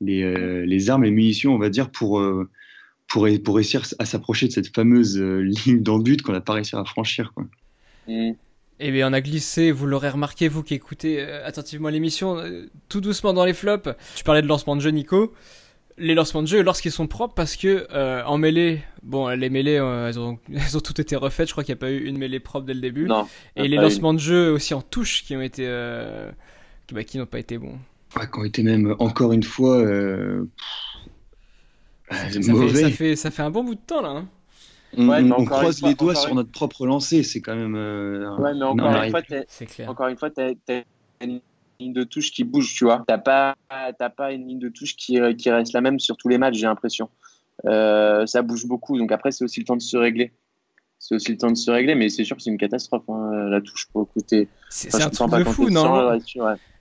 les, 0.00 0.22
euh, 0.22 0.64
les, 0.64 0.88
armes, 0.88 1.04
les 1.04 1.10
munitions, 1.10 1.54
on 1.54 1.58
va 1.58 1.68
dire, 1.68 1.90
pour, 1.90 2.18
euh, 2.18 2.48
pour, 3.08 3.28
pour 3.44 3.56
réussir 3.56 3.82
à 3.98 4.06
s'approcher 4.06 4.46
de 4.46 4.52
cette 4.52 4.74
fameuse 4.74 5.18
ligne 5.20 5.82
d'embut 5.82 6.22
qu'on 6.22 6.32
n'a 6.32 6.40
pas 6.40 6.54
réussi 6.54 6.74
à 6.76 6.84
franchir. 6.86 7.34
Quoi. 7.34 7.44
Mmh. 8.08 8.30
Eh 8.78 8.90
bien, 8.90 9.08
on 9.08 9.12
a 9.12 9.20
glissé, 9.20 9.70
vous 9.72 9.86
l'aurez 9.86 10.10
remarqué, 10.10 10.48
vous 10.48 10.62
qui 10.62 10.74
écoutez 10.74 11.22
attentivement 11.22 11.88
l'émission, 11.88 12.42
tout 12.88 13.00
doucement 13.00 13.32
dans 13.32 13.44
les 13.44 13.54
flops. 13.54 13.88
Tu 14.16 14.24
parlais 14.24 14.42
de 14.42 14.46
lancement 14.46 14.76
de 14.76 14.82
jeu, 14.82 14.90
Nico 14.90 15.34
les 15.98 16.14
lancements 16.14 16.42
de 16.42 16.48
jeu 16.48 16.62
lorsqu'ils 16.62 16.92
sont 16.92 17.06
propres 17.06 17.34
parce 17.34 17.56
que 17.56 17.86
euh, 17.92 18.22
en 18.24 18.38
mêlée, 18.38 18.82
bon, 19.02 19.28
les 19.28 19.48
mêlées, 19.50 19.78
euh, 19.78 20.08
elles, 20.08 20.18
ont, 20.18 20.38
elles 20.54 20.76
ont 20.76 20.80
toutes 20.80 20.98
été 20.98 21.16
refaites. 21.16 21.48
Je 21.48 21.52
crois 21.52 21.64
qu'il 21.64 21.74
n'y 21.74 21.78
a 21.78 21.80
pas 21.80 21.90
eu 21.90 22.04
une 22.04 22.18
mêlée 22.18 22.40
propre 22.40 22.66
dès 22.66 22.74
le 22.74 22.80
début. 22.80 23.06
Non, 23.06 23.26
et 23.56 23.68
les 23.68 23.76
lancements 23.76 24.14
de 24.14 24.18
jeu 24.18 24.50
aussi 24.50 24.74
en 24.74 24.82
touche 24.82 25.24
qui 25.24 25.36
ont 25.36 25.42
été, 25.42 25.64
euh, 25.66 26.30
qui, 26.86 26.94
bah, 26.94 27.04
qui 27.04 27.18
n'ont 27.18 27.26
pas 27.26 27.38
été 27.38 27.58
bons. 27.58 27.78
Ouais, 28.16 28.26
qui 28.30 28.38
ont 28.38 28.44
été 28.44 28.62
même 28.62 28.94
encore 28.98 29.32
une 29.32 29.42
fois 29.42 29.84
ça, 32.08 32.16
fait, 32.28 32.42
ça, 32.42 32.90
fait, 32.90 33.16
ça, 33.16 33.30
fait, 33.32 33.42
un 33.42 33.50
bon 33.50 33.64
bout 33.64 33.74
de 33.74 33.80
temps 33.80 34.00
là. 34.00 34.10
Hein. 34.10 34.28
On, 34.96 35.08
ouais, 35.08 35.22
on 35.30 35.44
croise 35.44 35.82
les 35.82 35.94
doigts 35.94 36.14
sur 36.14 36.34
notre 36.34 36.50
propre 36.50 36.86
lancé, 36.86 37.22
c'est 37.22 37.40
quand 37.40 37.56
même. 37.56 37.74
ouais, 37.74 38.54
mais 38.54 38.64
encore, 38.64 39.02
une 39.02 39.10
fois, 39.10 39.22
encore 39.88 40.08
une 40.08 40.16
fois, 40.16 40.30
tu 40.30 40.40
as 40.40 40.82
une 41.20 41.40
ligne 41.80 41.92
de 41.92 42.04
touche 42.04 42.30
qui 42.30 42.44
bouge, 42.44 42.74
tu 42.74 42.84
vois. 42.84 43.04
T'as 43.06 43.18
pas, 43.18 43.56
t'as 43.68 44.10
pas 44.10 44.32
une 44.32 44.48
ligne 44.48 44.58
de 44.58 44.68
touche 44.68 44.96
qui, 44.96 45.18
qui, 45.36 45.50
reste 45.50 45.72
la 45.72 45.80
même 45.80 45.98
sur 45.98 46.16
tous 46.16 46.28
les 46.28 46.38
matchs, 46.38 46.56
j'ai 46.56 46.66
l'impression. 46.66 47.10
Euh, 47.64 48.26
ça 48.26 48.42
bouge 48.42 48.66
beaucoup, 48.66 48.98
donc 48.98 49.12
après 49.12 49.32
c'est 49.32 49.44
aussi 49.44 49.60
le 49.60 49.66
temps 49.66 49.76
de 49.76 49.82
se 49.82 49.96
régler. 49.96 50.32
C'est 50.98 51.14
aussi 51.14 51.32
le 51.32 51.38
temps 51.38 51.50
de 51.50 51.56
se 51.56 51.70
régler, 51.70 51.94
mais 51.94 52.08
c'est 52.08 52.24
sûr 52.24 52.36
que 52.36 52.42
c'est 52.42 52.50
une 52.50 52.58
catastrophe 52.58 53.04
hein, 53.08 53.48
la 53.48 53.60
touche 53.60 53.86
pour 53.92 54.08
écouter. 54.10 54.48
C'est 54.70 54.94
un 55.02 55.10
truc 55.10 55.30
de 55.30 55.44
fou, 55.44 55.70
non 55.70 56.18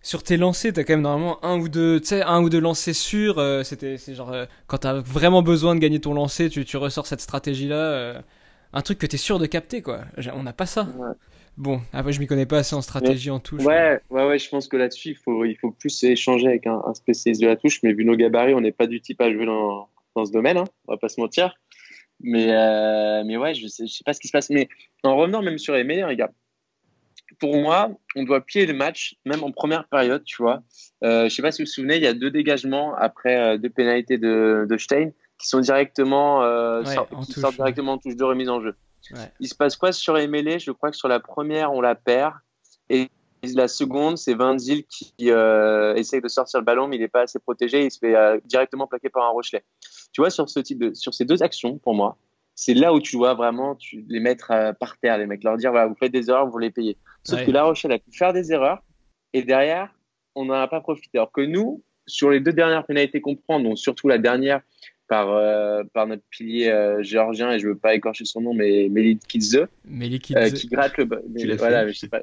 Sur 0.01 0.23
tes 0.23 0.37
lancers, 0.37 0.73
t'as 0.73 0.83
quand 0.83 0.93
même 0.93 1.01
normalement 1.01 1.43
un 1.43 1.59
ou 1.59 1.69
deux, 1.69 1.99
tu 1.99 2.07
sais, 2.07 2.23
un 2.23 2.41
ou 2.41 2.49
deux 2.49 2.59
lancers 2.59 2.95
sûrs. 2.95 3.39
Euh, 3.39 3.63
c'était, 3.63 3.97
c'est 3.97 4.15
genre 4.15 4.31
euh, 4.31 4.45
quand 4.67 4.79
t'as 4.79 4.93
vraiment 4.93 5.43
besoin 5.43 5.75
de 5.75 5.79
gagner 5.79 5.99
ton 5.99 6.13
lancer, 6.13 6.49
tu, 6.49 6.65
tu 6.65 6.77
ressors 6.77 7.07
cette 7.07 7.21
stratégie-là. 7.21 8.23
un 8.73 8.81
truc 8.81 8.97
que 8.97 9.05
t'es 9.05 9.17
sûr 9.17 9.37
de 9.37 9.45
capter, 9.45 9.81
quoi. 9.81 10.01
On 10.33 10.43
n'a 10.43 10.53
pas 10.53 10.65
ça. 10.65 10.87
Bon, 11.57 11.79
après, 11.93 12.11
je 12.11 12.19
m'y 12.19 12.27
connais 12.27 12.45
pas 12.45 12.57
assez 12.59 12.75
en 12.75 12.81
stratégie 12.81 13.29
en 13.29 13.39
touche. 13.39 13.63
Ouais, 13.63 13.99
ouais, 14.09 14.27
ouais, 14.27 14.39
je 14.39 14.49
pense 14.49 14.67
que 14.67 14.75
là-dessus, 14.75 15.09
il 15.09 15.15
faut, 15.15 15.45
il 15.45 15.55
faut 15.55 15.71
plus 15.71 16.03
échanger 16.03 16.47
avec 16.47 16.67
un, 16.67 16.81
spécialiste 16.93 17.41
de 17.41 17.47
la 17.47 17.55
touche. 17.55 17.81
Mais 17.83 17.93
vu 17.93 18.03
nos 18.03 18.15
gabarits, 18.15 18.53
on 18.53 18.61
n'est 18.61 18.73
pas 18.73 18.87
du 18.87 18.99
type 18.99 19.21
à 19.21 19.31
jouer 19.31 19.45
dans, 19.45 19.87
dans 20.15 20.25
ce 20.25 20.31
domaine, 20.31 20.57
hein, 20.57 20.65
on 20.87 20.93
va 20.93 20.97
pas 20.97 21.07
se 21.07 21.19
mentir. 21.21 21.55
Mais, 22.21 22.53
euh, 22.53 23.23
mais 23.25 23.37
ouais, 23.37 23.53
je 23.53 23.67
sais, 23.67 23.87
je 23.87 23.93
sais 23.93 24.03
pas 24.03 24.13
ce 24.13 24.19
qui 24.19 24.27
se 24.27 24.31
passe. 24.31 24.49
Mais 24.49 24.69
en 25.03 25.15
revenant 25.15 25.41
même 25.41 25.57
sur 25.57 25.73
les 25.73 25.83
meilleurs, 25.83 26.09
les 26.09 26.15
gars, 26.15 26.31
pour 27.39 27.55
moi, 27.57 27.91
on 28.15 28.23
doit 28.23 28.41
plier 28.41 28.65
le 28.65 28.73
match, 28.73 29.15
même 29.25 29.43
en 29.43 29.51
première 29.51 29.87
période, 29.87 30.23
tu 30.23 30.41
vois. 30.41 30.63
Euh, 31.03 31.27
je 31.27 31.35
sais 31.35 31.41
pas 31.41 31.51
si 31.51 31.61
vous 31.61 31.65
vous 31.65 31.71
souvenez, 31.71 31.97
il 31.97 32.03
y 32.03 32.07
a 32.07 32.13
deux 32.13 32.31
dégagements 32.31 32.95
après 32.95 33.35
euh, 33.35 33.57
deux 33.57 33.69
pénalités 33.69 34.17
de, 34.17 34.65
de 34.69 34.77
Stein 34.77 35.11
qui 35.37 35.47
sont 35.47 35.59
directement, 35.59 36.43
euh, 36.43 36.83
qui 37.25 37.39
sortent 37.39 37.55
directement 37.55 37.93
en 37.93 37.97
touche 37.97 38.15
de 38.15 38.23
remise 38.23 38.49
en 38.49 38.61
jeu. 38.61 38.75
Il 39.39 39.47
se 39.47 39.55
passe 39.55 39.75
quoi 39.75 39.91
sur 39.91 40.15
les 40.15 40.27
mêlées? 40.27 40.59
Je 40.59 40.71
crois 40.71 40.91
que 40.91 40.97
sur 40.97 41.07
la 41.07 41.19
première, 41.19 41.73
on 41.73 41.81
la 41.81 41.93
perd. 41.93 42.33
Et 42.89 43.09
la 43.53 43.67
seconde, 43.67 44.17
c'est 44.17 44.33
Van 44.33 44.57
Zyl 44.57 44.83
qui 44.85 45.13
euh, 45.21 45.95
essaye 45.95 46.21
de 46.21 46.27
sortir 46.27 46.59
le 46.59 46.65
ballon, 46.65 46.87
mais 46.87 46.95
il 46.95 46.99
n'est 46.99 47.07
pas 47.07 47.21
assez 47.21 47.39
protégé. 47.39 47.85
Il 47.85 47.91
se 47.91 47.99
fait 47.99 48.15
euh, 48.15 48.39
directement 48.45 48.87
plaquer 48.87 49.09
par 49.09 49.25
un 49.25 49.29
Rochelet. 49.29 49.63
Tu 50.11 50.21
vois, 50.21 50.29
sur, 50.29 50.49
ce 50.49 50.59
type 50.59 50.79
de, 50.79 50.93
sur 50.93 51.13
ces 51.13 51.25
deux 51.25 51.43
actions, 51.43 51.77
pour 51.77 51.93
moi, 51.93 52.17
c'est 52.55 52.73
là 52.73 52.93
où 52.93 52.99
tu 52.99 53.17
dois 53.17 53.33
vraiment 53.33 53.75
tu, 53.75 54.05
les 54.07 54.19
mettre 54.19 54.51
euh, 54.51 54.73
par 54.73 54.97
terre, 54.97 55.17
les 55.17 55.25
mecs, 55.25 55.43
leur 55.43 55.57
dire 55.57 55.71
voilà, 55.71 55.87
vous 55.87 55.95
faites 55.95 56.11
des 56.11 56.29
erreurs, 56.29 56.47
vous 56.47 56.57
les 56.57 56.71
payez. 56.71 56.97
Sauf 57.23 57.45
que 57.45 57.51
La 57.51 57.63
Rochelle 57.63 57.91
a 57.91 57.99
pu 57.99 58.11
faire 58.11 58.33
des 58.33 58.51
erreurs 58.51 58.81
et 59.33 59.43
derrière, 59.43 59.93
on 60.35 60.45
n'en 60.45 60.53
a 60.53 60.67
pas 60.67 60.81
profité. 60.81 61.17
Alors 61.17 61.31
que 61.31 61.41
nous, 61.41 61.83
sur 62.07 62.29
les 62.29 62.39
deux 62.39 62.53
dernières 62.53 62.85
pénalités 62.85 63.19
qu'on 63.19 63.35
prend, 63.35 63.59
donc 63.59 63.77
surtout 63.77 64.07
la 64.07 64.17
dernière 64.17 64.61
par, 65.07 65.29
euh, 65.29 65.83
par 65.93 66.07
notre 66.07 66.23
pilier 66.29 66.69
euh, 66.69 67.03
géorgien, 67.03 67.51
et 67.51 67.59
je 67.59 67.67
veux 67.67 67.77
pas 67.77 67.95
écorcher 67.95 68.25
son 68.25 68.41
nom, 68.41 68.53
mais 68.53 68.87
Melikidze, 68.89 69.55
euh, 69.57 70.49
qui 70.49 70.67
gratte 70.67 70.97
le. 70.97 71.07
Mais, 71.29 71.55
voilà, 71.55 71.85
mais 71.85 71.93
je 71.93 71.99
sais 71.99 72.07
pas. 72.07 72.21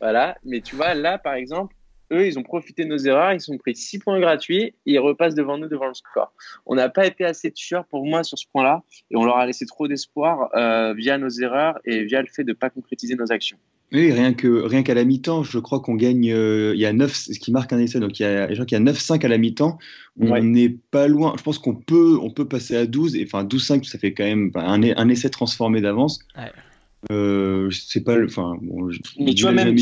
Voilà, 0.00 0.36
mais 0.44 0.60
tu 0.60 0.76
vois, 0.76 0.94
là, 0.94 1.18
par 1.18 1.34
exemple, 1.34 1.74
eux, 2.12 2.26
ils 2.26 2.38
ont 2.38 2.42
profité 2.42 2.84
de 2.84 2.88
nos 2.88 2.98
erreurs, 2.98 3.32
ils 3.32 3.52
ont 3.52 3.58
pris 3.58 3.76
6 3.76 3.98
points 3.98 4.18
gratuits 4.20 4.62
et 4.62 4.74
ils 4.86 4.98
repassent 4.98 5.34
devant 5.34 5.58
nous 5.58 5.68
devant 5.68 5.88
le 5.88 5.94
score. 5.94 6.32
On 6.66 6.74
n'a 6.74 6.88
pas 6.88 7.06
été 7.06 7.24
assez 7.24 7.50
tueurs 7.50 7.84
pour 7.86 8.06
moi 8.06 8.24
sur 8.24 8.38
ce 8.38 8.46
point-là 8.52 8.82
et 9.10 9.16
on 9.16 9.24
leur 9.24 9.36
a 9.36 9.46
laissé 9.46 9.66
trop 9.66 9.88
d'espoir 9.88 10.48
via 10.94 11.18
nos 11.18 11.28
erreurs 11.28 11.78
et 11.84 12.04
via 12.04 12.22
le 12.22 12.28
fait 12.28 12.44
de 12.44 12.52
ne 12.52 12.56
pas 12.56 12.70
concrétiser 12.70 13.14
nos 13.14 13.30
actions. 13.30 13.58
Oui, 13.90 14.12
rien 14.12 14.34
que 14.34 14.48
rien 14.48 14.82
qu'à 14.82 14.92
la 14.92 15.04
mi-temps, 15.04 15.42
je 15.42 15.58
crois 15.58 15.80
qu'on 15.80 15.94
gagne. 15.94 16.30
Euh, 16.30 16.74
il 16.74 16.80
y 16.80 16.84
a 16.84 16.92
9, 16.92 17.14
ce 17.14 17.38
qui 17.38 17.50
marque 17.50 17.72
un 17.72 17.78
essai. 17.78 18.00
Donc 18.00 18.20
il 18.20 18.22
y 18.22 18.26
a, 18.26 18.48
je 18.48 18.54
crois 18.54 18.66
qu'il 18.66 18.76
y 18.78 18.80
a 18.80 18.84
9-5 18.84 19.24
à 19.24 19.28
la 19.28 19.38
mi-temps. 19.38 19.78
On 20.20 20.38
n'est 20.42 20.76
pas 20.90 21.08
loin. 21.08 21.34
Je 21.38 21.42
pense 21.42 21.58
qu'on 21.58 21.74
peut, 21.74 22.18
on 22.20 22.30
peut 22.30 22.46
passer 22.46 22.76
à 22.76 22.86
12. 22.86 23.16
Et 23.16 23.24
enfin 23.24 23.44
12-5, 23.44 23.84
ça 23.84 23.98
fait 23.98 24.12
quand 24.12 24.24
même 24.24 24.50
un, 24.56 24.82
un 24.82 25.08
essai 25.08 25.30
transformé 25.30 25.80
d'avance. 25.80 26.18
Ouais. 26.36 26.52
Euh, 27.10 27.70
c'est 27.70 28.02
pas, 28.02 28.16
enfin 28.24 28.56
bon. 28.60 28.90
Mais 29.18 29.34
tu 29.34 29.42
vois 29.42 29.52
même 29.52 29.76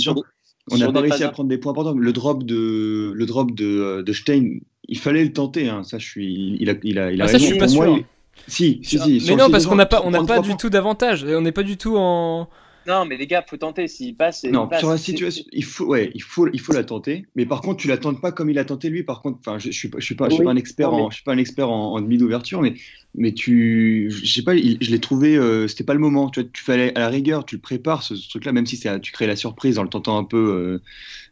on 0.71 0.79
n'a 0.79 0.91
pas 0.91 1.01
réussi 1.01 1.23
à 1.23 1.29
prendre 1.29 1.49
des 1.49 1.59
points 1.59 1.73
importants. 1.73 1.95
Le 1.95 2.13
drop 2.13 2.43
de, 2.43 3.13
le 3.15 3.27
drop 3.27 3.55
de, 3.55 4.03
de 4.03 4.13
Stein, 4.13 4.59
il 4.89 4.99
fallait 4.99 5.25
le 5.25 5.33
tenter. 5.33 5.69
Hein. 5.69 5.85
Ça, 5.85 5.99
je 5.99 6.07
suis, 6.07 6.57
il 6.59 6.71
a, 6.71 6.75
il 6.83 6.99
a, 6.99 7.13
il 7.13 7.23
a 7.23 7.27
ah, 7.27 7.29
Ça, 7.29 7.39
je 7.39 7.45
suis 7.45 7.59
pas 7.59 7.69
sûr. 7.69 8.01
Si, 8.49 8.81
si, 8.83 8.99
si. 8.99 9.23
Mais 9.29 9.37
non, 9.37 9.49
parce 9.49 9.67
qu'on 9.67 9.77
n'a 9.77 9.87
pas, 9.87 10.03
on 10.05 10.11
n'a 10.11 10.25
pas 10.25 10.41
du 10.41 10.57
tout 10.57 10.69
d'avantage. 10.69 11.25
On 11.25 11.41
n'est 11.41 11.53
pas 11.53 11.63
du 11.63 11.77
tout 11.77 11.97
en 11.97 12.49
non, 12.87 13.05
mais 13.05 13.17
les 13.17 13.27
gars, 13.27 13.45
faut 13.47 13.57
tenter. 13.57 13.89
S'il 13.89 14.17
passe, 14.17 14.45
non, 14.45 14.69
sur 14.79 14.91
la 14.91 14.99
situation, 14.99 15.45
il 15.53 15.65
faut, 15.65 15.87
ouais, 15.87 16.11
il 16.15 16.23
faut, 16.23 16.49
il 16.53 16.61
faut 16.61 16.73
la 16.73 16.85
tenter. 16.85 17.27
Mais 17.35 17.47
par 17.47 17.61
contre, 17.61 17.79
tu 17.79 17.89
la 17.89 17.99
tentes 17.99 18.21
pas 18.21 18.33
comme 18.33 18.51
il 18.51 18.59
a 18.59 18.65
tenté 18.65 18.89
lui. 18.89 19.03
Par 19.03 19.23
contre, 19.23 19.39
enfin, 19.41 19.59
je, 19.59 19.71
je 19.71 19.77
suis 19.77 19.89
pas, 19.89 19.99
je 19.99 20.05
suis 20.05 20.15
pas, 20.15 20.29
je 20.29 20.35
suis 20.35 20.45
pas 20.45 20.51
un 20.51 20.57
expert 20.57 20.93
en, 20.93 21.11
je 21.11 21.17
suis 21.17 21.25
pas 21.25 21.33
un 21.33 21.39
expert 21.39 21.71
en, 21.71 22.01
demi 22.01 22.19
d'ouverture, 22.19 22.63
mais, 22.63 22.75
mais 23.15 23.33
tu, 23.33 24.11
je 24.11 24.27
sais 24.27 24.43
pas, 24.43 24.57
je 24.57 24.91
l'ai 24.91 25.01
trouvé, 25.01 25.37
euh, 25.37 25.69
c'était 25.69 25.85
pas 25.85 25.95
le 25.95 26.01
moment. 26.01 26.31
Tu 26.31 26.41
vois, 26.41 26.49
tu 26.53 26.63
fallait 26.63 26.95
à 26.97 27.01
la 27.01 27.09
rigueur, 27.09 27.45
tu 27.45 27.57
le 27.57 27.61
prépares 27.61 28.03
ce, 28.03 28.15
truc-là, 28.29 28.53
même 28.53 28.67
si 28.67 28.77
c'est, 28.77 29.01
tu 29.01 29.13
crées 29.13 29.27
la 29.27 29.37
surprise 29.37 29.79
en 29.79 29.83
le 29.83 29.89
tentant 29.89 30.19
un 30.19 30.25
peu. 30.25 30.83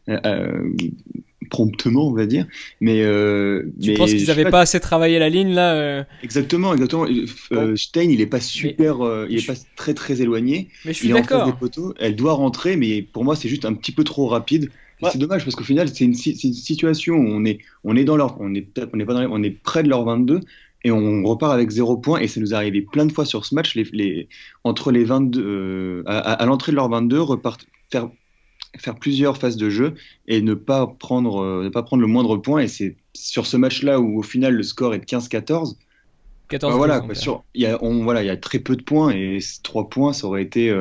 Euh, 0.09 0.19
euh, 0.25 0.69
promptement, 1.45 2.07
on 2.07 2.13
va 2.13 2.25
dire. 2.25 2.45
Mais 2.81 3.01
euh, 3.01 3.63
tu 3.81 3.93
penses 3.93 4.11
qu'ils 4.11 4.27
n'avaient 4.27 4.49
pas, 4.49 4.61
assez 4.61 4.79
travaillé 4.79 5.19
la 5.19 5.29
ligne 5.29 5.53
là 5.53 5.75
euh 5.75 6.03
Exactement, 6.23 6.73
exactement. 6.73 7.07
Euh, 7.51 7.75
Stein, 7.75 8.09
il 8.09 8.21
est 8.21 8.25
pas 8.25 8.39
super, 8.39 8.97
il 9.29 9.37
est 9.37 9.47
pas 9.47 9.53
très 9.75 9.93
très 9.93 10.21
éloigné. 10.21 10.69
Mais 10.85 10.93
je 10.93 10.97
suis 10.99 11.09
d'accord. 11.09 11.57
Elle 11.99 12.15
doit 12.15 12.33
rentrer, 12.33 12.75
mais 12.75 13.01
pour 13.01 13.23
moi, 13.23 13.35
c'est 13.35 13.49
juste 13.49 13.65
un 13.65 13.73
petit 13.73 13.91
peu 13.91 14.03
trop 14.03 14.27
rapide. 14.27 14.69
C'est 15.11 15.17
dommage 15.17 15.43
parce 15.43 15.55
qu'au 15.55 15.63
final, 15.63 15.87
c'est 15.89 16.05
une, 16.05 16.15
une, 16.15 16.53
situation 16.53 17.15
où 17.15 17.27
on 17.27 17.45
est, 17.45 17.59
on 17.83 17.95
est 17.95 18.05
dans 18.05 18.17
leur, 18.17 18.39
on 18.39 18.55
est 18.55 18.65
on 18.91 18.99
est 18.99 19.05
pas 19.05 19.13
dans 19.13 19.29
on 19.29 19.43
est 19.43 19.51
près 19.51 19.83
de 19.83 19.89
leur 19.89 20.03
22 20.03 20.39
et 20.83 20.91
on 20.91 21.23
repart 21.23 21.51
avec 21.51 21.69
zéro 21.69 21.97
point 21.97 22.19
et 22.19 22.27
ça 22.27 22.39
nous 22.39 22.53
est 22.53 22.55
arrivé 22.55 22.81
plein 22.81 23.05
de 23.05 23.11
fois 23.11 23.25
sur 23.25 23.45
ce 23.45 23.55
match 23.55 23.75
les, 23.75 23.85
les 23.91 24.29
entre 24.63 24.91
les 24.91 25.03
22 25.03 26.03
à, 26.05 26.17
à 26.17 26.45
l'entrée 26.45 26.71
de 26.71 26.77
leur 26.77 26.89
22 26.89 27.21
repart, 27.21 27.67
faire 27.91 28.09
faire 28.77 28.95
plusieurs 28.95 29.37
phases 29.37 29.57
de 29.57 29.69
jeu 29.69 29.95
et 30.27 30.41
ne 30.41 30.53
pas 30.53 30.87
prendre, 30.87 31.63
ne 31.63 31.69
pas 31.69 31.83
prendre 31.83 32.01
le 32.01 32.07
moindre 32.07 32.37
point. 32.37 32.61
Et 32.61 32.67
c'est 32.67 32.95
sur 33.13 33.45
ce 33.45 33.57
match-là 33.57 33.99
où 33.99 34.19
au 34.19 34.23
final 34.23 34.53
le 34.53 34.63
score 34.63 34.93
est 34.93 34.99
de 34.99 35.05
15-14. 35.05 35.75
14 36.47 36.71
bah 36.71 36.77
voilà, 36.77 37.03
il 37.55 37.61
y 37.61 37.65
a, 37.65 37.83
on, 37.83 38.03
voilà, 38.03 38.21
il 38.21 38.27
y 38.27 38.29
a 38.29 38.37
très 38.37 38.59
peu 38.59 38.75
de 38.75 38.83
points 38.83 39.11
et 39.11 39.39
3 39.63 39.89
points, 39.89 40.13
ça 40.13 40.27
aurait 40.27 40.43
été 40.43 40.71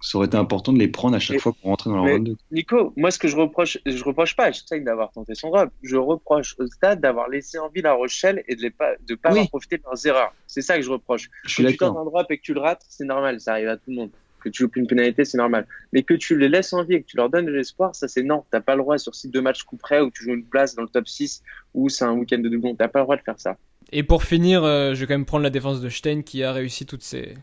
ça 0.00 0.18
aurait 0.18 0.26
été 0.26 0.36
important 0.36 0.72
de 0.72 0.78
les 0.78 0.88
prendre 0.88 1.16
à 1.16 1.18
chaque 1.18 1.40
fois 1.40 1.52
pour 1.52 1.70
rentrer 1.70 1.90
dans 1.90 2.04
la 2.04 2.12
ronde 2.12 2.24
2. 2.24 2.36
Nico, 2.52 2.92
moi, 2.96 3.10
ce 3.10 3.18
que 3.18 3.28
je 3.28 3.36
reproche, 3.36 3.78
je 3.84 4.04
reproche 4.04 4.36
pas 4.36 4.44
à 4.44 4.52
Stein 4.52 4.80
d'avoir 4.80 5.10
tenté 5.10 5.34
son 5.34 5.50
drop. 5.50 5.70
Je 5.82 5.96
reproche 5.96 6.54
au 6.58 6.66
stade 6.66 7.00
d'avoir 7.00 7.28
laissé 7.28 7.58
en 7.58 7.68
vie 7.68 7.82
La 7.82 7.94
Rochelle 7.94 8.44
et 8.48 8.54
de 8.54 8.64
ne 8.64 8.68
pas, 8.68 8.92
de 9.06 9.14
pas 9.14 9.30
avoir 9.30 9.48
profité 9.48 9.78
de 9.78 9.82
leurs 9.84 10.06
erreurs. 10.06 10.32
C'est 10.46 10.62
ça 10.62 10.76
que 10.76 10.82
je 10.82 10.90
reproche. 10.90 11.30
Je 11.44 11.50
suis 11.50 11.64
Quand 11.64 11.70
tu 11.70 11.76
tentes 11.78 11.96
un 11.96 12.04
drop 12.04 12.30
et 12.30 12.38
que 12.38 12.42
tu 12.42 12.54
le 12.54 12.60
rates, 12.60 12.84
c'est 12.88 13.04
normal, 13.04 13.40
ça 13.40 13.52
arrive 13.52 13.68
à 13.68 13.76
tout 13.76 13.90
le 13.90 13.96
monde. 13.96 14.10
Que 14.42 14.48
tu 14.48 14.62
joues 14.62 14.70
une 14.76 14.86
pénalité, 14.86 15.24
c'est 15.24 15.38
normal. 15.38 15.66
Mais 15.92 16.02
que 16.02 16.14
tu 16.14 16.38
les 16.38 16.48
laisses 16.48 16.72
en 16.72 16.84
vie 16.84 16.94
et 16.94 17.02
que 17.02 17.06
tu 17.06 17.16
leur 17.16 17.30
donnes 17.30 17.46
de 17.46 17.52
l'espoir, 17.52 17.94
ça 17.94 18.08
c'est 18.08 18.22
non. 18.22 18.44
T'as 18.50 18.60
pas 18.60 18.74
le 18.74 18.82
droit 18.82 18.98
sur 18.98 19.14
six 19.14 19.28
deux 19.28 19.42
matchs 19.42 19.62
coup 19.62 19.76
près 19.76 20.00
où 20.00 20.10
tu 20.10 20.24
joues 20.24 20.34
une 20.34 20.44
place 20.44 20.74
dans 20.74 20.82
le 20.82 20.88
top 20.88 21.08
6 21.08 21.42
ou 21.74 21.88
c'est 21.88 22.04
un 22.04 22.12
week-end 22.12 22.38
de 22.38 22.48
doublon. 22.48 22.74
T'as 22.74 22.88
pas 22.88 23.00
le 23.00 23.04
droit 23.04 23.16
de 23.16 23.22
faire 23.22 23.38
ça. 23.38 23.56
Et 23.92 24.02
pour 24.02 24.22
finir, 24.22 24.64
euh, 24.64 24.94
je 24.94 25.00
vais 25.00 25.06
quand 25.06 25.14
même 25.14 25.24
prendre 25.24 25.44
la 25.44 25.50
défense 25.50 25.80
de 25.80 25.88
Stein 25.88 26.22
qui 26.22 26.42
a 26.42 26.52
réussi 26.52 26.84
toutes 26.84 27.02
ces, 27.02 27.34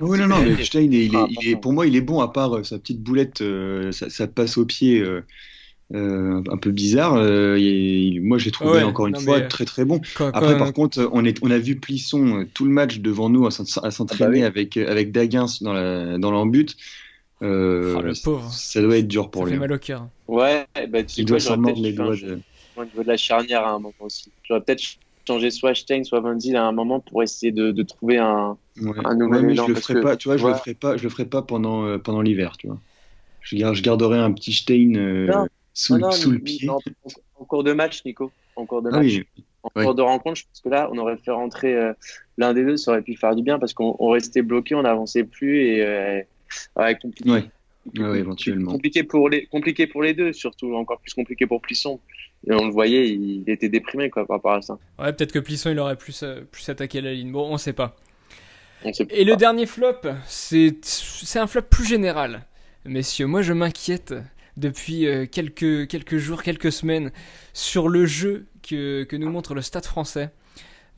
oui, 0.00 0.18
non, 0.18 0.28
non, 0.28 0.36
mais 0.42 0.64
Stein, 0.64 0.90
il 0.90 1.14
est, 1.14 1.56
pour 1.56 1.72
moi, 1.72 1.86
il 1.86 1.96
est 1.96 2.00
bon 2.00 2.20
à 2.20 2.28
part 2.28 2.56
euh, 2.56 2.64
sa 2.64 2.78
petite 2.78 3.02
boulette, 3.02 3.40
euh, 3.40 3.90
ça, 3.92 4.26
passe 4.26 4.56
au 4.58 4.64
pied. 4.64 5.04
Euh, 5.94 6.42
un 6.50 6.56
peu 6.58 6.70
bizarre. 6.70 7.14
moi, 7.14 8.38
j'ai 8.38 8.50
trouvé 8.50 8.82
encore 8.82 9.06
une 9.06 9.16
fois 9.16 9.40
très 9.42 9.64
très 9.64 9.84
bon. 9.84 10.00
Après, 10.18 10.58
par 10.58 10.72
contre, 10.72 11.08
on, 11.12 11.24
est, 11.24 11.38
on 11.42 11.50
a 11.50 11.58
vu 11.58 11.76
Plisson 11.76 12.46
tout 12.52 12.64
le 12.64 12.70
match 12.70 12.98
devant 12.98 13.30
nous 13.30 13.46
à 13.46 13.50
s'entraîner 13.50 14.44
ah 14.44 14.50
bah 14.50 14.58
avec, 14.58 14.76
avec 14.76 15.12
Daguins 15.12 15.46
dans 15.60 16.30
l'embut. 16.30 16.76
Dans 17.40 17.46
oh, 17.46 18.02
le 18.02 18.22
pauvre. 18.22 18.50
Ça 18.50 18.82
doit 18.82 18.98
être 18.98 19.06
dur 19.06 19.30
pour 19.30 19.44
ça 19.44 19.50
lui. 19.50 19.54
Fait 19.54 19.60
mal 19.60 19.72
au 19.72 19.78
cœur. 19.78 20.08
Ouais, 20.26 20.66
bah, 20.88 21.04
tu 21.04 21.20
il 21.20 21.24
doit 21.24 21.38
s'en 21.38 21.56
mordre 21.56 21.80
les 21.80 21.92
doigts. 21.92 22.16
De... 22.16 22.40
Au 22.76 22.84
niveau 22.84 23.02
de 23.02 23.08
la 23.08 23.16
charnière 23.16 23.64
à 23.64 23.70
un 23.70 23.78
moment 23.78 23.94
aussi. 24.00 24.30
J'aurais 24.42 24.60
peut-être 24.60 24.82
changer 25.28 25.50
soit 25.50 25.74
Stein, 25.74 26.04
soit 26.04 26.20
Van 26.20 26.36
à 26.36 26.62
un 26.62 26.72
moment 26.72 27.00
pour 27.00 27.22
essayer 27.22 27.52
de, 27.52 27.70
de 27.70 27.82
trouver 27.82 28.18
un, 28.18 28.56
un 29.04 29.14
nouvel 29.14 29.46
ouais, 29.46 29.54
je 29.54 29.62
le 29.62 29.74
ferai 29.74 30.00
pas, 30.00 30.16
tu 30.16 30.28
vois, 30.28 30.36
je 30.36 30.46
le 30.46 30.54
ferai 30.54 30.74
pas, 30.74 30.96
je 30.96 31.02
le 31.02 31.08
ferai 31.10 31.26
pas 31.26 31.42
pendant, 31.42 31.84
euh, 31.84 31.98
pendant 31.98 32.22
l'hiver, 32.22 32.56
tu 32.58 32.66
vois. 32.66 32.78
Je, 33.42 33.56
garde, 33.56 33.74
je 33.74 33.82
garderai 33.82 34.18
un 34.18 34.32
petit 34.32 34.52
Stein 34.52 34.94
euh, 34.94 35.46
sous, 35.78 36.12
sous 36.12 36.30
le 36.30 36.38
pied. 36.38 36.68
en, 36.68 37.44
cours 37.44 37.62
de 37.62 37.72
match, 37.72 38.04
Nico. 38.04 38.32
En 38.56 38.66
cours 38.66 38.82
de 38.82 38.90
ah 38.92 38.98
match. 39.00 39.22
En 39.62 39.70
cours 39.70 39.94
de 39.94 40.02
rencontre, 40.02 40.36
je 40.36 40.44
pense 40.44 40.60
que 40.60 40.68
là, 40.68 40.88
on 40.92 40.98
aurait 40.98 41.16
fait 41.16 41.30
rentrer 41.30 41.74
euh, 41.74 41.92
l'un 42.36 42.54
des 42.54 42.64
deux, 42.64 42.76
ça 42.76 42.92
aurait 42.92 43.02
pu 43.02 43.16
faire 43.16 43.34
du 43.34 43.42
bien 43.42 43.58
parce 43.58 43.74
qu'on 43.74 44.10
restait 44.10 44.42
bloqué, 44.42 44.74
on 44.74 44.82
n'avançait 44.82 45.24
plus 45.24 45.60
et 45.60 46.24
ouais, 46.76 46.98
compliqué. 47.00 47.30
Ouais. 47.30 47.44
Ouais, 47.96 48.18
éventuellement. 48.18 48.72
Compliqué 48.72 49.02
pour, 49.02 49.28
les, 49.28 49.46
compliqué 49.46 49.86
pour 49.86 50.02
les 50.02 50.14
deux, 50.14 50.32
surtout 50.32 50.74
encore 50.74 51.00
plus 51.00 51.14
compliqué 51.14 51.46
pour 51.46 51.60
Plisson. 51.60 52.00
Et 52.46 52.52
on 52.52 52.66
le 52.66 52.72
voyait, 52.72 53.08
il 53.08 53.44
était 53.48 53.68
déprimé 53.68 54.10
quoi, 54.10 54.26
par 54.26 54.36
rapport 54.36 54.52
à 54.52 54.62
ça. 54.62 54.78
Ouais, 54.98 55.12
peut-être 55.12 55.32
que 55.32 55.38
Plisson 55.38 55.70
il 55.70 55.78
aurait 55.78 55.96
plus, 55.96 56.22
euh, 56.22 56.42
plus 56.50 56.68
attaqué 56.68 57.00
la 57.00 57.12
ligne. 57.12 57.32
Bon, 57.32 57.48
on 57.50 57.56
sait 57.56 57.72
pas. 57.72 57.96
Et 59.10 59.24
le 59.24 59.36
dernier 59.36 59.66
flop, 59.66 60.02
c'est 60.26 60.76
un 61.36 61.46
flop 61.46 61.62
plus 61.62 61.86
général. 61.86 62.44
Messieurs, 62.84 63.26
moi 63.26 63.42
je 63.42 63.52
m'inquiète 63.52 64.14
depuis 64.58 65.06
euh, 65.06 65.26
quelques, 65.26 65.88
quelques 65.88 66.18
jours, 66.18 66.42
quelques 66.42 66.72
semaines 66.72 67.10
sur 67.52 67.88
le 67.88 68.06
jeu 68.06 68.46
que, 68.62 69.04
que 69.04 69.16
nous 69.16 69.30
montre 69.30 69.54
le 69.54 69.62
Stade 69.62 69.84
français. 69.84 70.30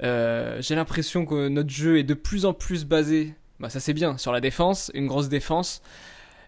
Euh, 0.03 0.59
j'ai 0.61 0.75
l'impression 0.75 1.27
que 1.27 1.49
notre 1.49 1.71
jeu 1.71 1.99
est 1.99 2.05
de 2.05 2.15
plus 2.15 2.47
en 2.47 2.55
plus 2.55 2.85
basé, 2.85 3.35
bah 3.59 3.69
ça 3.69 3.81
c'est 3.81 3.93
bien, 3.93 4.17
sur 4.17 4.33
la 4.33 4.41
défense, 4.41 4.91
une 4.95 5.07
grosse 5.07 5.29
défense 5.29 5.83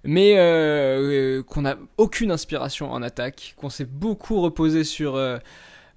mais 0.04 0.34
euh, 0.36 1.42
qu'on 1.42 1.62
n'a 1.62 1.78
aucune 1.96 2.30
inspiration 2.30 2.90
en 2.90 3.02
attaque, 3.02 3.54
qu'on 3.56 3.70
s'est 3.70 3.86
beaucoup 3.86 4.40
reposé 4.40 4.84
sur 4.84 5.16
euh, 5.16 5.38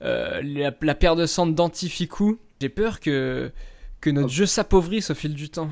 la, 0.02 0.72
paire 0.72 1.16
de 1.16 1.26
centres 1.26 1.54
d'Antificou. 1.54 2.38
J'ai 2.62 2.70
peur 2.70 3.00
que, 3.00 3.52
que 4.02 4.10
notre 4.10 4.30
jeu 4.30 4.46
s'appauvrisse 4.46 5.10
au 5.10 5.16
fil 5.16 5.34
du 5.34 5.50
temps. 5.50 5.70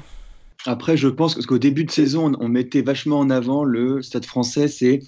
Après, 0.65 0.95
je 0.95 1.09
pense 1.09 1.35
qu'au 1.45 1.57
début 1.57 1.83
de 1.83 1.91
saison, 1.91 2.31
on, 2.39 2.47
mettait 2.47 2.81
vachement 2.81 3.19
en 3.19 3.29
avant 3.29 3.63
le 3.63 4.01
Stade 4.01 4.25
français, 4.25 4.67
c'est 4.67 5.01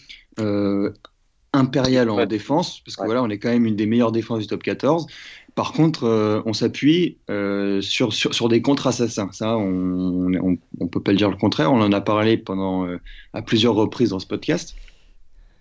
impérial 1.54 2.10
en 2.10 2.26
défense, 2.26 2.82
parce 2.82 2.95
que 2.95 3.06
voilà, 3.06 3.24
on 3.24 3.30
est 3.30 3.38
quand 3.38 3.50
même 3.50 3.65
une 3.65 3.76
des 3.76 3.86
meilleures 3.86 4.12
défenses 4.12 4.39
du 4.39 4.48
top 4.48 4.63
14. 4.63 5.08
Par 5.56 5.71
contre, 5.71 6.04
euh, 6.04 6.41
on 6.45 6.52
s'appuie 6.52 7.17
euh, 7.30 7.80
sur, 7.82 8.13
sur, 8.13 8.50
des 8.50 8.62
contre-assassins. 8.62 9.30
Ça, 9.32 9.58
on 9.58 10.30
ne 10.30 10.88
peut 10.91 11.00
pas 11.00 11.12
le 11.12 11.17
dire 11.17 11.30
le 11.30 11.38
contraire. 11.38 11.71
On 11.71 11.82
en 11.82 11.93
a 11.93 12.02
parlé 12.02 12.38
pendant, 12.38 12.86
euh, 12.86 13.00
à 13.34 13.41
plusieurs 13.41 13.74
reprises 13.74 14.10
dans 14.10 14.19
ce 14.19 14.28
podcast. 14.28 14.76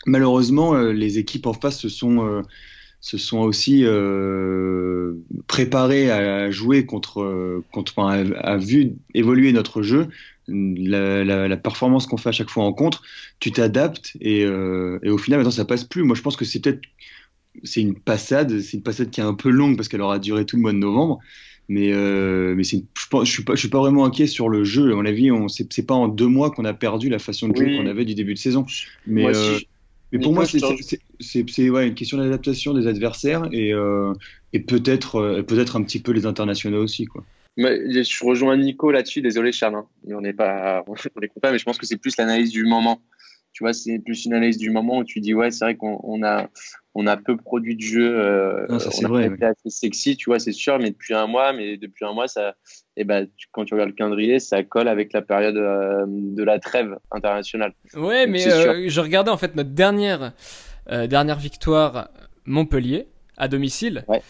Malheureusement, 0.06 0.74
les 0.74 1.18
équipes 1.18 1.46
en 1.46 1.54
face 1.54 1.78
se 1.78 1.88
sont, 1.88 2.42
se 3.00 3.16
sont 3.16 3.38
aussi 3.38 3.86
préparées 5.46 6.10
à 6.10 6.50
jouer 6.50 6.84
contre, 6.84 7.62
contre 7.72 8.00
à, 8.00 8.56
vu 8.58 8.96
évoluer 9.14 9.52
notre 9.52 9.80
jeu. 9.80 10.08
La, 10.46 11.24
la, 11.24 11.56
performance 11.56 12.06
qu'on 12.06 12.18
fait 12.18 12.28
à 12.28 12.32
chaque 12.32 12.50
fois 12.50 12.64
en 12.64 12.72
contre, 12.72 13.02
tu 13.40 13.50
t'adaptes 13.50 14.12
et, 14.20 14.40
et, 14.40 15.10
au 15.10 15.18
final, 15.18 15.38
maintenant, 15.38 15.50
ça 15.50 15.64
passe 15.64 15.84
plus. 15.84 16.02
Moi, 16.02 16.14
je 16.14 16.22
pense 16.22 16.36
que 16.36 16.44
c'est 16.44 16.60
peut-être 16.60 16.82
c'est 17.62 17.80
une 17.80 17.94
passade, 17.94 18.60
c'est 18.60 18.76
une 18.76 18.82
passade 18.82 19.10
qui 19.10 19.20
est 19.20 19.24
un 19.24 19.34
peu 19.34 19.50
longue 19.50 19.76
parce 19.76 19.88
qu'elle 19.88 20.00
aura 20.00 20.18
duré 20.18 20.44
tout 20.44 20.56
le 20.56 20.62
mois 20.62 20.72
de 20.72 20.78
novembre. 20.78 21.20
Mais, 21.68 21.92
euh, 21.92 22.54
mais 22.54 22.62
je, 22.62 22.76
ne 22.76 22.82
suis 23.24 23.42
pas, 23.42 23.54
je 23.54 23.58
suis 23.58 23.68
pas 23.68 23.78
vraiment 23.78 24.04
inquiet 24.04 24.26
sur 24.26 24.48
le 24.48 24.64
jeu. 24.64 24.92
À 24.92 24.96
mon 24.96 25.06
avis, 25.06 25.30
on, 25.30 25.48
c'est, 25.48 25.86
pas 25.86 25.94
en 25.94 26.08
deux 26.08 26.26
mois 26.26 26.50
qu'on 26.50 26.64
a 26.66 26.74
perdu 26.74 27.08
la 27.08 27.18
façon 27.18 27.48
de 27.48 27.56
jouer 27.56 27.78
qu'on 27.78 27.86
avait 27.86 28.04
du 28.04 28.14
début 28.14 28.34
de 28.34 28.38
saison. 28.38 28.66
Mais, 29.06 29.24
euh, 29.24 29.58
mais 30.12 30.18
pour 30.18 30.34
moi, 30.34 30.44
c'est, 30.44 31.70
ouais, 31.70 31.88
une 31.88 31.94
question 31.94 32.18
d'adaptation 32.18 32.74
des 32.74 32.86
adversaires 32.86 33.48
et, 33.50 33.72
euh, 33.72 34.12
et 34.52 34.60
peut-être, 34.60 35.42
peut-être 35.46 35.76
un 35.76 35.82
petit 35.82 36.00
peu 36.00 36.12
les 36.12 36.26
internationaux 36.26 36.82
aussi. 36.82 37.06
Quoi. 37.06 37.24
Mais 37.56 38.02
je 38.02 38.24
rejoins 38.24 38.56
Nico 38.56 38.90
là-dessus. 38.90 39.22
Désolé, 39.22 39.52
Charles. 39.52 39.76
Hein. 39.76 39.86
On 40.08 40.20
n'est 40.20 40.32
pas, 40.32 40.84
on 40.88 41.20
est 41.20 41.28
content, 41.28 41.52
mais 41.52 41.58
je 41.58 41.64
pense 41.64 41.78
que 41.78 41.86
c'est 41.86 41.98
plus 41.98 42.16
l'analyse 42.16 42.50
du 42.50 42.64
moment 42.64 43.00
tu 43.54 43.62
vois, 43.62 43.72
c'est 43.72 44.00
plus 44.00 44.26
une 44.26 44.34
analyse 44.34 44.58
du 44.58 44.70
moment 44.70 44.98
où 44.98 45.04
tu 45.04 45.20
dis, 45.20 45.32
ouais, 45.32 45.52
c'est 45.52 45.64
vrai 45.64 45.76
qu'on 45.76 46.24
a, 46.24 46.48
on 46.96 47.06
a 47.06 47.16
peu 47.16 47.36
produit 47.36 47.76
de 47.76 47.80
jeu. 47.80 48.18
Euh, 48.18 48.66
non, 48.68 48.80
ça, 48.80 48.90
c'est 48.90 49.06
vrai. 49.06 49.30
assez 49.40 49.70
sexy, 49.70 50.16
tu 50.16 50.28
vois, 50.28 50.40
c'est 50.40 50.52
sûr, 50.52 50.76
mais 50.80 50.90
depuis 50.90 51.14
un 51.14 51.28
mois, 51.28 51.52
mais 51.52 51.76
depuis 51.76 52.04
un 52.04 52.12
mois, 52.12 52.26
ça, 52.26 52.56
et 52.96 53.02
eh 53.02 53.04
ben, 53.04 53.28
quand 53.52 53.64
tu 53.64 53.74
regardes 53.74 53.90
le 53.90 53.94
calendrier, 53.94 54.40
ça 54.40 54.64
colle 54.64 54.88
avec 54.88 55.12
la 55.12 55.22
période 55.22 55.56
euh, 55.56 56.04
de 56.08 56.42
la 56.42 56.58
trêve 56.58 56.98
internationale. 57.12 57.74
Ouais, 57.94 58.26
mais 58.26 58.44
euh, 58.52 58.88
je 58.88 59.00
regardais 59.00 59.30
en 59.30 59.36
fait 59.36 59.54
notre 59.54 59.70
dernière, 59.70 60.32
dernière 60.90 61.38
victoire 61.38 62.10
Montpellier 62.46 63.06
à 63.36 63.46
domicile. 63.46 64.04
Ouais. 64.08 64.20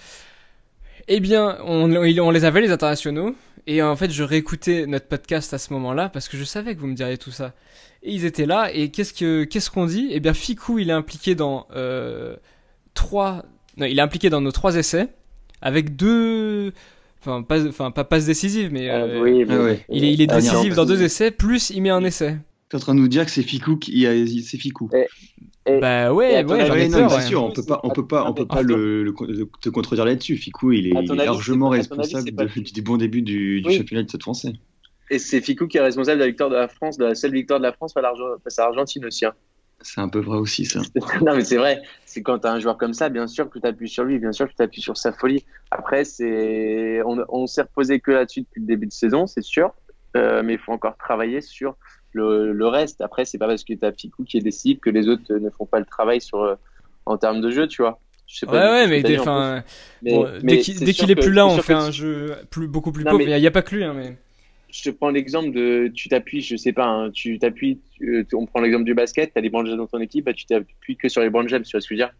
Eh 1.09 1.21
bien, 1.21 1.59
on, 1.65 1.93
on 1.95 2.31
les 2.31 2.45
avait 2.45 2.61
les 2.61 2.71
internationaux. 2.71 3.35
Et 3.67 3.83
en 3.83 3.97
fait, 3.97 4.11
je 4.11 4.23
réécoutais 4.23 4.87
notre 4.87 5.07
podcast 5.07 5.55
à 5.55 5.59
ce 5.59 5.73
moment-là 5.73 6.09
parce 6.11 6.29
que 6.29 6.37
je 6.37 6.45
savais 6.45 6.75
que 6.75 6.81
vous 6.81 6.87
me 6.87 6.95
diriez 6.95 7.17
tout 7.17 7.31
ça. 7.31 7.55
Et 8.03 8.13
ils 8.13 8.25
étaient 8.27 8.47
là. 8.47 8.71
Et 8.73 8.91
qu'est-ce 8.91 9.15
que 9.15 9.45
qu'est-ce 9.45 9.71
qu'on 9.71 9.87
dit? 9.87 10.09
Eh 10.11 10.21
bien, 10.21 10.35
Ficou, 10.35 10.79
il 10.79 10.91
est 10.91 10.95
impliqué 10.95 11.35
dans 11.35 11.67
euh, 11.75 12.37
trois. 12.93 13.45
Non, 13.79 13.87
il 13.87 13.99
est 13.99 14.03
impliqué 14.03 14.29
dans 14.29 14.43
nos 14.43 14.53
trois 14.53 14.77
essais 14.77 15.09
avec 15.63 15.97
deux. 15.97 16.73
Enfin, 17.21 17.43
pas, 17.43 17.67
enfin, 17.67 17.91
pas 17.91 18.05
passe 18.05 18.27
décisive, 18.27 18.71
mais, 18.71 18.91
ah 18.91 19.05
euh, 19.05 19.23
oui, 19.23 19.47
ah 19.49 19.83
il 19.89 20.05
est, 20.05 20.13
il 20.13 20.21
est 20.21 20.27
décisif 20.27 20.75
dans 20.75 20.85
deux 20.85 21.03
essais, 21.03 21.31
plus 21.31 21.71
il 21.71 21.81
met 21.81 21.89
un 21.89 22.05
essai. 22.05 22.37
T'es 22.69 22.77
en 22.77 22.81
train 22.81 22.95
de 22.95 23.01
nous 23.01 23.09
dire 23.09 23.25
que 23.25 23.31
c'est 23.31 23.43
Ficou 23.43 23.77
qui 23.77 24.07
a, 24.07 24.13
c'est 24.43 24.59
Ficou. 24.59 24.91
Bah 25.67 26.13
ouais, 26.13 26.45
ouais, 26.45 26.67
j'en 26.67 26.75
ai 26.75 26.91
peur, 26.91 27.09
bien 27.09 27.21
sûr, 27.21 27.43
on 27.43 27.51
peut 27.51 27.65
pas, 27.65 27.81
on 27.85 27.91
peut 27.91 28.07
pas, 28.07 28.25
on 28.29 28.35
peut 28.35 28.47
pas 28.47 28.63
le, 28.63 29.15
te 29.61 29.69
contredire 29.71 30.05
là-dessus. 30.05 30.37
Ficou, 30.37 30.73
il 30.73 30.89
est, 30.89 31.15
largement 31.15 31.71
responsable 31.71 32.31
du 32.57 32.83
bon 32.83 32.97
début 32.97 33.23
du, 33.23 33.63
du 33.63 33.73
championnat 33.73 34.03
de 34.03 34.11
cette 34.11 34.23
français. 34.23 34.53
Et 35.11 35.19
c'est 35.19 35.41
Ficou 35.41 35.67
qui 35.67 35.77
est 35.79 35.81
responsable 35.83 36.19
de 36.19 36.25
la 36.25 36.29
victoire 36.29 36.51
de 36.51 36.57
la 36.57 36.69
France, 36.69 36.97
de 36.97 37.05
la 37.05 37.15
seule 37.15 37.33
victoire 37.33 37.61
de 37.61 37.65
la 37.65 37.73
France 37.73 37.93
face 37.95 38.59
à 38.59 38.63
l'Argentine 38.63 39.05
aussi. 39.05 39.27
Hein. 39.27 39.33
C'est 39.81 40.01
un 40.01 40.09
peu 40.09 40.21
vrai 40.21 40.39
aussi, 40.39 40.65
ça. 40.65 40.81
non, 41.21 41.37
mais 41.37 41.45
c'est 41.45 41.59
vrai. 41.59 41.83
C'est 42.07 42.23
quand 42.23 42.39
tu 42.39 42.47
as 42.47 42.53
un 42.53 42.61
joueur 42.61 42.79
comme 42.79 42.95
ça, 42.95 43.11
bien 43.11 43.27
sûr 43.27 43.51
que 43.51 43.59
tu 43.59 43.67
appuies 43.67 43.89
sur 43.89 44.05
lui, 44.05 44.19
bien 44.19 44.33
sûr 44.33 44.49
que 44.49 44.55
tu 44.57 44.63
appuies 44.63 44.81
sur 44.81 44.97
sa 44.97 45.13
folie. 45.13 45.45
Après, 45.71 46.05
c'est 46.05 47.03
on, 47.05 47.23
on 47.29 47.47
s'est 47.47 47.63
reposé 47.63 48.01
que 48.01 48.13
là-dessus 48.13 48.43
depuis 48.43 48.61
le 48.61 48.67
début 48.67 48.87
de 48.87 48.93
saison, 48.93 49.27
c'est 49.27 49.43
sûr. 49.43 49.75
Euh, 50.17 50.43
mais 50.45 50.55
il 50.55 50.59
faut 50.59 50.73
encore 50.73 50.97
travailler 50.97 51.41
sur 51.41 51.77
le, 52.15 52.53
le 52.53 52.67
reste. 52.67 53.01
Après, 53.01 53.25
c'est 53.25 53.39
pas 53.39 53.47
parce 53.47 53.65
que 53.65 53.75
tu 53.75 53.85
as 53.85 53.93
Ficou 53.93 54.25
qui 54.25 54.39
est 54.39 54.41
décisif 54.41 54.81
que 54.81 54.91
les 54.91 55.09
autres 55.09 55.35
ne 55.35 55.51
font 55.51 55.67
pas 55.67 55.79
le 55.79 55.85
travail 55.85 56.21
sur, 56.21 56.43
euh, 56.43 56.55
en 57.05 57.19
termes 57.19 57.41
de 57.41 57.51
jeu, 57.51 57.69
tu 57.69 57.83
vois. 57.83 58.01
Je 58.27 58.39
sais 58.39 58.47
pas 58.47 58.53
ouais, 58.53 58.83
ouais, 58.83 58.87
mais, 58.89 59.03
dès 59.03 59.19
qu'il 60.93 61.11
est, 61.11 61.15
plus 61.15 61.33
là, 61.33 61.47
on 61.47 61.59
fait 61.59 61.75
un 61.75 61.91
jeu 61.91 62.35
plus, 62.51 62.67
beaucoup 62.67 62.91
plus 62.91 63.05
pauvre. 63.05 63.21
Il 63.21 63.29
n'y 63.29 63.47
a, 63.47 63.51
pas 63.51 63.61
que 63.61 63.75
lui, 63.75 63.85
hein, 63.85 63.93
mais 63.95 64.17
je 64.71 64.83
te 64.83 64.91
prends 64.91 65.11
l'exemple 65.11 65.53
de, 65.53 65.93
tu 65.95 66.09
t'appuies, 66.09 66.41
je 66.41 66.57
sais 66.57 66.73
pas, 66.73 66.87
hein, 66.87 67.11
tu 67.11 67.39
t'appuies, 67.39 67.79
on 68.33 68.47
prend 68.47 68.61
l'exembre 68.61 68.87
du 68.87 68.95
basket, 68.95 69.33
tu 69.33 69.39
as 69.39 69.43
des 69.43 69.51
branches 69.51 69.69
dans 69.69 69.87
ton 69.87 70.01
équipe, 70.01 70.25
bah, 70.25 70.33
tu 70.33 70.47
t'appuies 70.47 70.97
que 70.97 71.09
sur 71.09 71.21
les 71.21 71.31
branches 71.31 71.51
tu 71.51 71.55
vois 71.55 71.63
ce 71.65 71.75
que 71.75 71.81
je 71.83 71.89
veux 71.91 71.97
dire 71.97 72.13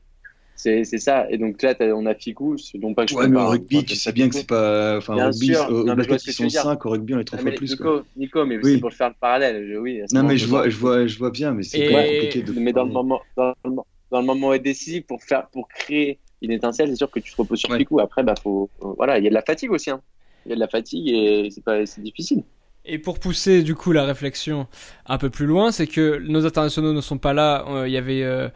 C'est 0.57 0.85
ça. 0.85 1.27
Et 1.31 1.39
donc 1.39 1.61
là, 1.63 1.75
on 1.95 2.07
a 2.07 2.15
Ficou, 2.15 2.57
non 2.81 2.95
pas 2.95 3.05
que 3.05 3.11
je 3.11 3.17
Ouais, 3.17 3.29
mais 3.29 3.41
au 3.41 3.49
rugby, 3.49 3.85
tu 3.85 3.97
sais 3.97 4.13
bien 4.13 4.29
que 4.29 4.35
c'est 4.35 4.47
pas. 4.47 4.99
Enfin, 4.99 5.15
au 5.15 5.27
rugby, 5.27 5.55
au, 5.57 5.89
au 5.89 5.95
basket, 5.95 6.27
ils 6.27 6.33
sont 6.33 6.49
5, 6.49 6.87
au 6.87 6.91
rugby, 6.91 7.15
on 7.15 7.19
est 7.19 7.25
trois 7.25 7.39
fois 7.39 7.51
plus. 7.51 7.71
Nico, 7.71 8.03
Nico 8.17 8.47
mais 8.47 8.57
oui. 8.57 8.75
c'est 8.75 8.81
pour 8.81 8.93
faire 8.93 9.09
le 9.09 9.15
parallèle. 9.21 9.79
Oui, 9.79 10.01
non, 10.13 10.23
mais 10.23 10.37
je 10.37 10.47
vois, 10.47 10.69
je, 10.69 10.77
vois, 10.77 11.07
je 11.07 11.19
vois 11.19 11.31
bien, 11.31 11.53
mais 11.53 11.63
c'est 11.63 11.91
pas 11.91 12.03
compliqué 12.03 12.43
de. 12.43 12.53
Mais 12.53 12.73
dans 12.73 12.85
le, 12.85 12.93
moment, 12.93 13.21
dans, 13.37 13.55
le, 13.65 13.71
dans 14.11 14.21
le 14.21 14.27
moment 14.27 14.57
décisif, 14.57 15.07
pour, 15.07 15.23
faire, 15.23 15.49
pour 15.49 15.69
créer 15.69 16.19
une 16.41 16.53
étincelle, 16.53 16.89
c'est 16.89 16.97
sûr 16.97 17.11
que 17.11 17.21
tu 17.21 17.33
te 17.33 17.37
reposes 17.37 17.59
sur 17.59 17.71
ouais. 17.71 17.79
Ficou. 17.79 18.01
Après, 18.01 18.23
bah, 18.23 18.35
faut, 18.43 18.71
voilà, 18.97 19.19
il 19.19 19.25
y 19.25 19.27
a 19.27 19.31
de 19.31 19.35
la 19.35 19.43
fatigue 19.43 19.73
aussi. 19.73 19.91
Hein. 19.91 20.01
Il 20.47 20.51
y 20.51 20.53
a 20.53 20.55
de 20.57 20.61
la 20.61 20.69
fatigue 20.69 21.09
et 21.09 21.49
c'est 21.85 22.03
difficile. 22.03 22.43
Et 22.87 22.99
pour 22.99 23.19
pousser 23.19 23.63
du 23.63 23.75
coup 23.75 23.93
la 23.93 24.05
réflexion 24.05 24.67
un 25.07 25.17
peu 25.17 25.31
plus 25.31 25.47
loin, 25.47 25.73
c'est 25.73 25.87
que 25.87 26.19
nos 26.19 26.45
internationaux 26.45 26.93
ne 26.93 27.01
sont 27.01 27.17
pas 27.17 27.33
là. 27.33 27.65
Euh, 27.69 27.89
il 27.89 27.95
y 27.95 27.97
avait, 27.97 28.23
euh, 28.23 28.49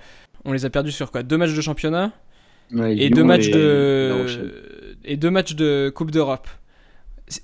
on 0.48 0.52
les 0.52 0.64
a 0.64 0.70
perdus 0.70 0.92
sur 0.92 1.10
quoi? 1.10 1.22
Deux 1.22 1.36
matchs 1.36 1.54
de 1.54 1.60
championnat? 1.60 2.10
Et 2.74 3.10
deux 3.10 3.24
matchs 3.24 3.50
de 3.50 4.26
et 5.04 5.16
deux 5.16 5.30
matchs 5.30 5.54
de 5.54 5.92
Coupe 5.94 6.10
d'Europe. 6.10 6.48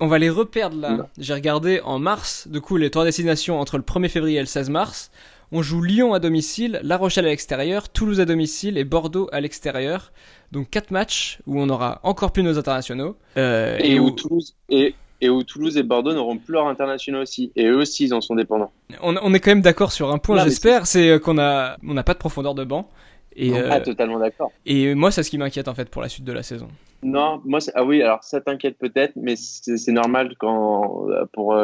On 0.00 0.06
va 0.06 0.18
les 0.18 0.30
reperdre 0.30 0.80
là. 0.80 1.08
J'ai 1.18 1.34
regardé 1.34 1.80
en 1.84 1.98
mars, 1.98 2.48
du 2.48 2.60
coup 2.60 2.76
les 2.76 2.90
trois 2.90 3.04
destinations 3.04 3.60
entre 3.60 3.76
le 3.76 3.82
1er 3.82 4.08
février 4.08 4.38
et 4.38 4.40
le 4.40 4.46
16 4.46 4.70
mars. 4.70 5.10
On 5.52 5.62
joue 5.62 5.82
Lyon 5.82 6.14
à 6.14 6.20
domicile, 6.20 6.80
La 6.82 6.96
Rochelle 6.96 7.26
à 7.26 7.28
l'extérieur, 7.28 7.90
Toulouse 7.90 8.18
à 8.18 8.24
domicile 8.24 8.78
et 8.78 8.84
Bordeaux 8.84 9.28
à 9.30 9.40
l'extérieur. 9.40 10.12
Donc 10.52 10.70
quatre 10.70 10.90
matchs 10.90 11.38
où 11.46 11.60
on 11.60 11.68
aura 11.68 12.00
encore 12.02 12.32
plus 12.32 12.42
nos 12.42 12.58
internationaux. 12.58 13.16
Euh, 13.36 13.78
et, 13.78 14.00
où 14.00 14.10
Toulouse 14.10 14.54
et 14.70 14.94
et 15.20 15.29
où 15.29 15.42
Toulouse 15.42 15.77
et 15.77 15.83
Bordeaux 15.83 16.12
n'auront 16.12 16.38
plus 16.38 16.53
leurs 16.53 16.66
internationaux 16.66 17.22
aussi. 17.22 17.53
Et 17.57 17.66
eux 17.66 17.77
aussi, 17.77 18.05
ils 18.05 18.14
en 18.14 18.20
sont 18.20 18.35
dépendants. 18.35 18.72
On, 19.03 19.35
est 19.35 19.40
quand 19.40 19.50
même 19.50 19.62
d'accord 19.62 19.92
sur 19.92 20.11
un 20.11 20.18
point, 20.18 20.42
j'espère, 20.44 20.87
c'est 20.87 21.09
euh, 21.11 21.18
qu'on 21.18 21.38
a, 21.38 21.77
on 21.87 21.94
n'a 21.94 22.03
pas 22.03 22.14
de 22.14 22.18
profondeur 22.18 22.55
de 22.55 22.64
banc. 22.64 22.88
Et, 23.37 23.50
non, 23.50 23.57
euh, 23.57 23.81
totalement 23.81 24.18
d'accord. 24.18 24.53
Et 24.64 24.94
moi, 24.94 25.11
c'est 25.11 25.22
ce 25.22 25.31
qui 25.31 25.38
m'inquiète 25.38 25.66
en 25.66 25.74
fait 25.74 25.88
pour 25.88 26.03
la 26.03 26.09
suite 26.09 26.24
de 26.24 26.33
la 26.33 26.42
saison. 26.42 26.68
Non, 27.03 27.40
moi, 27.44 27.59
ah 27.74 27.85
oui, 27.85 28.00
alors 28.03 28.22
ça 28.22 28.40
t'inquiète 28.40 28.79
peut-être, 28.79 29.14
mais 29.16 29.35
c'est 29.37 29.92
normal 29.92 30.35
quand 30.38 31.09
euh, 31.11 31.24
pour 31.33 31.57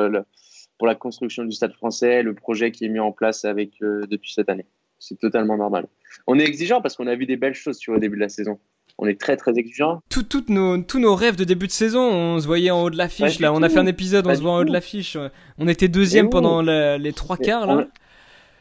pour 0.78 0.86
la 0.86 0.94
construction 0.94 1.44
du 1.44 1.52
Stade 1.52 1.74
Français, 1.74 2.22
le 2.22 2.34
projet 2.34 2.72
qui 2.72 2.86
est 2.86 2.88
mis 2.88 2.98
en 2.98 3.12
place 3.12 3.44
avec 3.44 3.72
depuis 3.80 4.32
cette 4.32 4.48
année. 4.48 4.66
C'est 4.98 5.18
totalement 5.18 5.56
normal. 5.56 5.86
On 6.26 6.38
est 6.38 6.44
exigeant 6.44 6.80
parce 6.80 6.96
qu'on 6.96 7.06
a 7.06 7.14
vu 7.14 7.26
des 7.26 7.36
belles 7.36 7.54
choses 7.54 7.78
sur 7.78 7.92
le 7.92 8.00
début 8.00 8.16
de 8.16 8.22
la 8.22 8.28
saison 8.28 8.58
on 8.98 9.06
est 9.06 9.20
très 9.20 9.36
très 9.36 9.56
exigeant. 9.58 10.00
toutes 10.08 10.48
nos, 10.48 10.82
tous 10.82 10.98
nos 10.98 11.14
rêves 11.14 11.36
de 11.36 11.44
début 11.44 11.66
de 11.66 11.72
saison, 11.72 12.00
on 12.00 12.40
se 12.40 12.46
voyait 12.46 12.70
en 12.70 12.82
haut 12.82 12.90
de 12.90 12.96
l'affiche. 12.96 13.40
Là, 13.40 13.52
on 13.52 13.62
a 13.62 13.68
fait 13.68 13.78
un 13.78 13.86
épisode, 13.86 14.26
on 14.26 14.34
se 14.34 14.40
voit 14.40 14.52
en 14.52 14.58
haut 14.58 14.64
de 14.64 14.72
l'affiche. 14.72 15.16
On 15.58 15.68
était 15.68 15.88
deuxième 15.88 16.30
pendant 16.30 16.62
les 16.62 17.12
trois 17.12 17.36
quarts. 17.36 17.66
Là. 17.66 17.86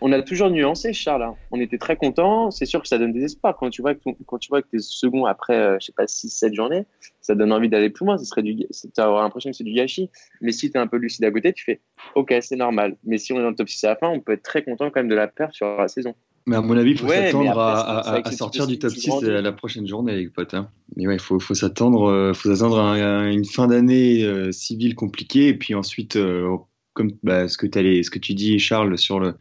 On, 0.02 0.14
a, 0.14 0.22
toujours 0.22 0.50
nuancé, 0.50 0.94
Charles. 0.94 1.24
Hein. 1.24 1.36
On 1.52 1.60
était 1.60 1.78
très 1.78 1.98
contents. 1.98 2.52
C'est 2.52 2.66
sûr 2.66 2.82
que 2.82 2.88
ça 2.88 2.98
donne 2.98 3.12
des 3.12 3.26
espoirs. 3.26 3.58
Quand 3.58 3.70
tu 3.70 3.82
vois 3.82 3.96
que, 3.96 4.02
quand 4.26 4.38
tu 4.38 4.48
vois 4.48 4.62
que 4.62 4.68
t'es 4.70 4.80
second 4.80 5.26
après, 5.26 5.58
euh, 5.58 5.78
je 5.82 5.88
sais 5.88 5.92
pas, 5.92 6.06
6-7 6.06 6.54
journées, 6.54 6.86
ça 7.20 7.36
donne 7.36 7.52
envie 7.52 7.68
d'aller 7.68 7.90
plus 7.90 8.06
loin. 8.06 8.18
Ça 8.18 8.24
serait 8.24 8.44
du, 8.44 8.66
avoir 8.98 9.24
l'impression 9.24 9.52
que 9.52 9.58
c'est 9.58 9.66
du 9.66 9.74
gâchis. 9.74 10.10
Mais 10.40 10.54
si 10.54 10.72
tu 10.72 10.78
es 10.78 10.80
un 10.80 10.88
peu 10.88 10.98
lucide 10.98 11.26
à 11.26 11.32
côté, 11.32 11.52
tu 11.52 11.66
fais, 11.66 11.82
ok, 12.16 12.34
c'est 12.40 12.56
normal. 12.56 12.96
Mais 13.04 13.18
si 13.18 13.34
on 13.34 13.40
est 13.40 13.42
dans 13.42 13.50
le 13.50 13.56
top 13.56 13.68
6 13.68 13.84
à 13.84 13.90
la 13.90 13.96
fin, 13.98 14.08
on 14.08 14.22
peut 14.22 14.32
être 14.32 14.44
très 14.44 14.64
content 14.64 14.90
quand 14.90 15.02
même 15.02 15.10
de 15.10 15.16
la 15.16 15.28
perte 15.28 15.54
sur 15.54 15.78
la 15.78 15.90
saison. 15.90 16.16
Mais 16.50 16.56
à 16.56 16.62
mon 16.62 16.76
avis, 16.76 16.92
il 16.92 16.98
faut 16.98 17.08
s'attendre 17.08 17.60
à, 17.60 18.32
sortir 18.32 18.66
du 18.66 18.80
top 18.80 18.90
6 18.90 19.22
la, 19.22 19.52
prochaine 19.52 19.88
journée, 19.88 20.16
les 20.16 20.30
potes. 20.30 20.56
Hein. 20.56 20.68
Mais 20.96 21.06
ouais, 21.06 21.14
il 21.14 21.22
faut, 21.22 21.40
faut 21.40 21.54
s'attendre 21.54 22.10
euh, 22.10 22.34
faut 22.34 22.50
s'attendre 22.52 22.80
à, 22.80 23.30
une 23.30 23.46
fin 23.46 23.68
d'année 23.68 24.24
euh, 24.24 24.52
civile 24.52 24.96
compliquée. 24.96 25.50
Et 25.50 25.54
puis 25.54 25.76
ensuite, 25.76 26.16
euh, 26.16 26.58
comme 26.94 27.12
bah, 27.22 27.48
ce, 27.48 27.56
que 27.56 27.68
ce 27.68 28.10
que 28.10 28.18
tu 28.18 28.34
dis, 28.34 28.58
Charles, 28.58 28.98
sur, 28.98 29.20
le, 29.20 29.36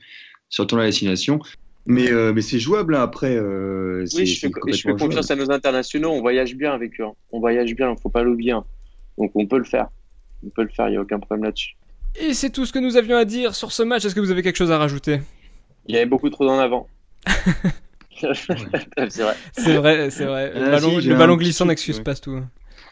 sur 0.50 0.66
destination. 0.66 1.40
Mais, 1.86 2.10
mais 2.34 2.42
c'est 2.42 2.58
jouable 2.58 2.94
hein, 2.94 3.00
après. 3.00 3.40
oui, 3.40 4.26
je 4.26 4.38
fais, 4.38 4.50
je 4.66 4.82
fais 4.82 4.92
confiance 4.92 5.30
à 5.30 5.36
nos 5.36 5.50
internationaux. 5.50 6.10
On 6.10 6.20
voyage 6.20 6.56
bien 6.56 6.72
avec 6.74 7.00
eux. 7.00 7.04
Hein. 7.04 7.12
On 7.32 7.40
voyage 7.40 7.74
bien, 7.74 7.88
il 7.88 7.94
ne 7.94 7.98
faut 7.98 8.10
pas 8.10 8.22
l'oublier. 8.22 8.52
Donc 9.16 9.30
on 9.34 9.46
peut 9.46 9.56
le 9.56 9.64
faire. 9.64 9.88
On 10.44 10.50
peut 10.50 10.62
le 10.62 10.68
faire, 10.68 10.88
il 10.88 10.90
n'y 10.90 10.96
a 10.98 11.00
aucun 11.00 11.18
problème 11.18 11.44
là-dessus. 11.44 11.74
Et 12.20 12.34
c'est 12.34 12.50
tout 12.50 12.66
ce 12.66 12.72
que 12.74 12.78
nous 12.78 12.98
avions 12.98 13.16
à 13.16 13.24
dire 13.24 13.54
sur 13.54 13.72
ce 13.72 13.82
match. 13.82 14.04
Est-ce 14.04 14.14
que 14.14 14.20
vous 14.20 14.30
avez 14.30 14.42
quelque 14.42 14.56
chose 14.56 14.70
à 14.70 14.76
rajouter? 14.76 15.20
Il 15.86 15.94
y 15.94 15.96
avait 15.96 16.06
beaucoup 16.06 16.28
trop 16.28 16.44
d'en 16.44 16.58
avant. 16.58 16.86
c'est 18.20 19.22
vrai. 19.22 19.36
C'est 19.52 19.76
vrai, 19.76 20.10
c'est 20.10 20.24
vrai. 20.24 20.52
Le 20.54 21.14
ballon, 21.16 21.36
glissant 21.36 21.66
n'excuse 21.66 22.00
pas 22.00 22.14
tout. 22.14 22.42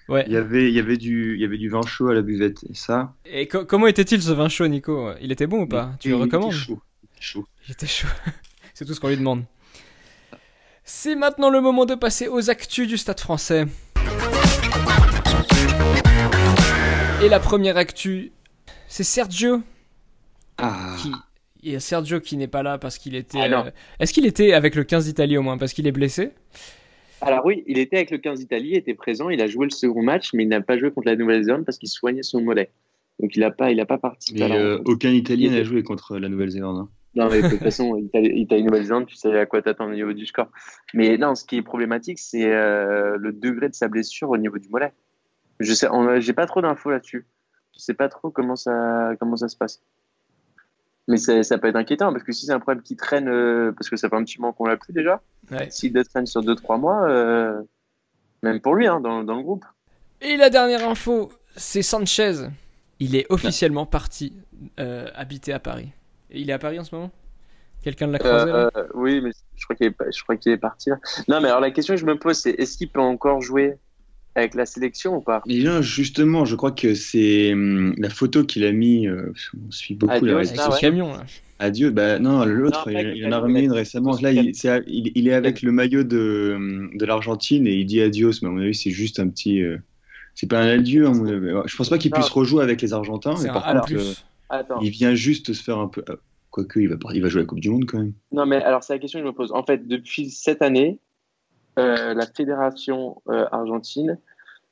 Ouais. 0.08 0.24
Il 0.28 0.32
y 0.32 0.36
avait, 0.36 0.68
il 0.68 0.74
y 0.74 0.78
avait 0.78 0.96
du, 0.96 1.34
il 1.34 1.40
y 1.40 1.44
avait 1.44 1.58
du 1.58 1.68
vin 1.68 1.82
chaud 1.82 2.08
à 2.08 2.14
la 2.14 2.22
buvette, 2.22 2.64
et 2.70 2.74
ça. 2.74 3.14
Et 3.24 3.48
comment 3.48 3.88
était-il 3.88 4.22
ce 4.22 4.30
vin 4.30 4.48
chaud, 4.48 4.68
Nico? 4.68 5.10
Il 5.20 5.32
était 5.32 5.48
bon 5.48 5.62
ou 5.62 5.66
pas? 5.66 5.92
Tu 5.98 6.10
le 6.10 6.16
recommandes? 6.16 6.52
Il 6.52 6.56
était 6.56 6.64
chaud. 6.64 6.82
chaud. 7.18 7.46
Il 7.66 7.72
était 7.72 7.86
chaud. 7.86 8.06
c'est 8.74 8.84
tout 8.84 8.94
ce 8.94 9.00
qu'on 9.00 9.08
lui 9.08 9.16
demande. 9.16 9.44
C'est 10.84 11.16
maintenant 11.16 11.50
le 11.50 11.60
moment 11.60 11.84
de 11.84 11.96
passer 11.96 12.28
aux 12.28 12.50
actus 12.50 12.86
du 12.86 12.96
Stade 12.96 13.18
Français. 13.18 13.66
Et 17.24 17.28
la 17.28 17.40
première 17.40 17.76
actu, 17.76 18.30
c'est 18.86 19.02
Sergio 19.02 19.62
ah. 20.58 20.94
qui 20.98 21.10
il 21.66 21.72
y 21.72 21.76
a 21.76 21.80
Sergio 21.80 22.20
qui 22.20 22.36
n'est 22.36 22.46
pas 22.46 22.62
là 22.62 22.78
parce 22.78 22.96
qu'il 22.96 23.16
était. 23.16 23.40
Ah, 23.40 23.66
euh, 23.66 23.70
est-ce 23.98 24.12
qu'il 24.12 24.24
était 24.24 24.52
avec 24.52 24.76
le 24.76 24.84
15 24.84 25.04
d'Italie 25.06 25.36
au 25.36 25.42
moins 25.42 25.58
parce 25.58 25.72
qu'il 25.72 25.86
est 25.86 25.92
blessé? 25.92 26.30
Alors 27.20 27.44
oui, 27.44 27.64
il 27.66 27.78
était 27.78 27.96
avec 27.96 28.12
le 28.12 28.18
15 28.18 28.38
d'Italie, 28.38 28.68
il 28.70 28.76
était 28.76 28.94
présent, 28.94 29.30
il 29.30 29.40
a 29.40 29.48
joué 29.48 29.66
le 29.66 29.70
second 29.70 30.02
match, 30.02 30.32
mais 30.32 30.44
il 30.44 30.48
n'a 30.48 30.60
pas 30.60 30.78
joué 30.78 30.92
contre 30.92 31.08
la 31.08 31.16
Nouvelle-Zélande 31.16 31.64
parce 31.64 31.78
qu'il 31.78 31.88
soignait 31.88 32.22
son 32.22 32.40
mollet. 32.40 32.70
Donc 33.18 33.34
il 33.34 33.40
n'a 33.40 33.50
pas, 33.50 33.72
il 33.72 33.80
a 33.80 33.86
pas 33.86 33.98
participé. 33.98 34.42
Euh, 34.44 34.78
aucun 34.84 35.10
Italien 35.10 35.50
n'a 35.50 35.64
joué 35.64 35.82
contre 35.82 36.18
la 36.18 36.28
Nouvelle-Zélande. 36.28 36.78
Hein. 36.78 36.88
Non, 37.16 37.28
mais 37.30 37.42
de 37.42 37.48
toute 37.48 37.58
façon, 37.62 37.96
Italie-Nouvelle-Zélande, 38.14 39.06
tu 39.06 39.16
sais 39.16 39.36
à 39.36 39.46
quoi 39.46 39.60
t'attends 39.60 39.88
au 39.88 39.94
niveau 39.94 40.12
du 40.12 40.26
score. 40.26 40.50
Mais 40.94 41.18
non, 41.18 41.34
ce 41.34 41.44
qui 41.44 41.56
est 41.56 41.62
problématique, 41.62 42.20
c'est 42.20 42.52
euh, 42.52 43.16
le 43.18 43.32
degré 43.32 43.68
de 43.68 43.74
sa 43.74 43.88
blessure 43.88 44.30
au 44.30 44.36
niveau 44.36 44.58
du 44.58 44.68
mollet. 44.68 44.92
Je 45.58 45.72
sais, 45.72 45.88
j'ai 46.18 46.32
pas 46.34 46.46
trop 46.46 46.60
d'infos 46.60 46.90
là-dessus. 46.90 47.26
Je 47.74 47.80
sais 47.80 47.94
pas 47.94 48.08
trop 48.08 48.30
comment 48.30 48.56
ça, 48.56 49.14
comment 49.18 49.36
ça 49.36 49.48
se 49.48 49.56
passe. 49.56 49.82
Mais 51.08 51.18
ça 51.18 51.58
peut 51.58 51.68
être 51.68 51.76
inquiétant 51.76 52.12
parce 52.12 52.24
que 52.24 52.32
si 52.32 52.46
c'est 52.46 52.52
un 52.52 52.58
problème 52.58 52.82
qui 52.82 52.96
traîne, 52.96 53.28
euh, 53.28 53.72
parce 53.72 53.88
que 53.88 53.96
ça 53.96 54.08
fait 54.08 54.16
un 54.16 54.24
petit 54.24 54.40
moment 54.40 54.52
qu'on 54.52 54.66
l'a 54.66 54.76
plus 54.76 54.92
déjà, 54.92 55.20
ouais. 55.52 55.70
s'il 55.70 55.92
traîne 55.92 56.26
sur 56.26 56.42
2-3 56.42 56.80
mois, 56.80 57.08
euh, 57.08 57.62
même 58.42 58.60
pour 58.60 58.74
lui, 58.74 58.88
hein, 58.88 59.00
dans, 59.00 59.22
dans, 59.22 59.36
le 59.36 59.42
groupe. 59.42 59.64
Et 60.20 60.36
la 60.36 60.50
dernière 60.50 60.88
info, 60.88 61.30
c'est 61.56 61.82
Sanchez. 61.82 62.48
Il 62.98 63.14
est 63.14 63.26
officiellement 63.28 63.86
parti 63.86 64.32
euh, 64.80 65.08
habiter 65.14 65.52
à 65.52 65.60
Paris. 65.60 65.90
Et 66.30 66.40
il 66.40 66.50
est 66.50 66.54
à 66.54 66.58
Paris 66.58 66.80
en 66.80 66.84
ce 66.84 66.94
moment? 66.94 67.12
Quelqu'un 67.82 68.08
de 68.08 68.12
la 68.12 68.18
croisé 68.18 68.68
Oui, 68.94 69.20
mais 69.20 69.30
je 69.54 69.64
crois 69.64 69.76
qu'il 69.76 69.86
est, 69.86 70.38
qu'il 70.38 70.52
est 70.52 70.56
parti. 70.56 70.90
Non, 71.28 71.40
mais 71.40 71.48
alors 71.48 71.60
la 71.60 71.70
question 71.70 71.94
que 71.94 72.00
je 72.00 72.06
me 72.06 72.18
pose, 72.18 72.36
c'est 72.38 72.50
est-ce 72.50 72.76
qu'il 72.76 72.88
peut 72.88 73.00
encore 73.00 73.42
jouer? 73.42 73.78
Avec 74.36 74.54
la 74.54 74.66
sélection 74.66 75.16
ou 75.16 75.20
pas? 75.20 75.42
Bien, 75.46 75.82
justement, 75.82 76.44
je 76.44 76.54
crois 76.54 76.72
que 76.72 76.94
c'est 76.94 77.52
hum, 77.52 77.94
la 77.98 78.10
photo 78.10 78.44
qu'il 78.44 78.64
a 78.64 78.72
mis. 78.72 79.08
Euh, 79.08 79.32
on 79.66 79.70
suit 79.70 79.94
beaucoup 79.94 80.12
Adieu, 80.12 80.36
avec 80.36 80.48
son 80.48 80.70
camion 80.72 81.12
là. 81.12 81.24
Adieu, 81.58 81.90
bah 81.90 82.18
non, 82.18 82.44
l'autre, 82.44 82.90
il, 82.90 83.26
en 83.26 83.32
a 83.32 83.38
remis 83.38 83.62
une 83.62 83.72
récemment. 83.72 84.14
Là, 84.20 84.30
il, 84.30 84.48
est, 84.50 84.84
il, 84.86 85.26
est 85.26 85.32
avec 85.32 85.62
le 85.62 85.72
maillot 85.72 86.04
de, 86.04 86.52
hum, 86.54 86.90
de 86.94 87.06
l'Argentine 87.06 87.66
et 87.66 87.74
il 87.74 87.86
dit 87.86 88.02
adios, 88.02 88.32
mais 88.42 88.48
à 88.48 88.50
mon 88.50 88.60
avis, 88.60 88.74
c'est 88.74 88.90
juste 88.90 89.18
un 89.18 89.28
petit. 89.28 89.62
Euh, 89.62 89.78
c'est 90.34 90.48
pas 90.48 90.60
un 90.60 90.68
adieu. 90.68 91.06
Hein, 91.06 91.64
je 91.64 91.76
pense 91.76 91.88
pas 91.88 91.96
qu'il 91.96 92.10
puisse 92.10 92.28
rejouer 92.28 92.62
avec 92.62 92.82
les 92.82 92.92
Argentins, 92.92 93.34
mais 93.42 93.48
par 93.48 93.64
contre, 93.64 93.92
euh, 93.94 94.62
il 94.82 94.90
vient 94.90 95.14
juste 95.14 95.54
se 95.54 95.62
faire 95.62 95.78
un 95.78 95.88
peu. 95.88 96.04
Quoique, 96.50 96.78
il 96.78 96.88
va, 96.88 96.96
il 97.12 97.22
va 97.22 97.28
jouer 97.28 97.42
la 97.42 97.46
Coupe 97.46 97.60
du 97.60 97.70
Monde 97.70 97.84
quand 97.86 97.98
même. 97.98 98.12
Non, 98.32 98.46
mais 98.46 98.62
alors, 98.62 98.84
c'est 98.84 98.92
la 98.92 98.98
question 98.98 99.18
que 99.18 99.24
je 99.24 99.30
me 99.30 99.34
pose. 99.34 99.52
En 99.52 99.62
fait, 99.62 99.88
depuis 99.88 100.30
cette 100.30 100.62
année, 100.62 100.98
euh, 101.78 102.14
la 102.14 102.26
fédération 102.26 103.20
euh, 103.28 103.46
argentine 103.52 104.18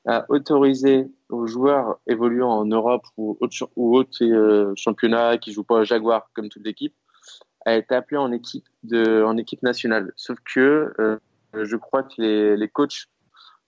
a 0.06 0.24
autorisé 0.30 1.06
aux 1.28 1.46
joueurs 1.46 1.98
évoluant 2.06 2.50
en 2.50 2.64
Europe 2.64 3.04
ou 3.16 3.36
autres 3.76 4.24
euh, 4.24 4.72
championnats 4.76 5.38
qui 5.38 5.52
jouent 5.52 5.64
pas 5.64 5.80
au 5.80 5.84
Jaguar 5.84 6.30
comme 6.34 6.48
toute 6.48 6.64
l'équipe 6.64 6.94
à 7.66 7.74
être 7.74 7.92
appelés 7.92 8.18
en 8.18 8.30
équipe 8.32 9.62
nationale. 9.62 10.12
Sauf 10.16 10.38
que 10.44 10.92
je 11.54 11.76
crois 11.76 12.02
que 12.02 12.54
les, 12.54 12.68
coachs 12.68 13.06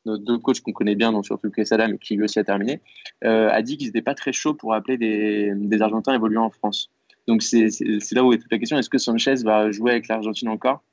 nos 0.04 0.18
deux 0.18 0.36
coachs 0.36 0.60
qu'on 0.60 0.72
connaît 0.72 0.94
bien, 0.94 1.12
donc 1.12 1.24
surtout 1.24 1.50
Quesada, 1.50 1.88
mais 1.88 1.96
qui 1.96 2.14
lui 2.14 2.24
aussi 2.24 2.38
a 2.38 2.44
terminé, 2.44 2.82
a 3.22 3.62
dit 3.62 3.78
qu'ils 3.78 3.86
n'étaient 3.86 4.02
pas 4.02 4.14
très 4.14 4.34
chauds 4.34 4.52
pour 4.52 4.74
appeler 4.74 4.98
des, 4.98 5.52
des 5.54 5.80
Argentins 5.80 6.12
évoluant 6.12 6.44
en 6.44 6.50
France. 6.50 6.90
Donc 7.26 7.42
c'est 7.42 7.70
là 8.12 8.22
où 8.22 8.34
est 8.34 8.38
toute 8.38 8.52
la 8.52 8.58
question. 8.58 8.76
Est-ce 8.76 8.90
que 8.90 8.98
Sanchez 8.98 9.36
va 9.44 9.70
jouer 9.70 9.92
avec 9.92 10.08
l'Argentine 10.08 10.50
encore? 10.50 10.84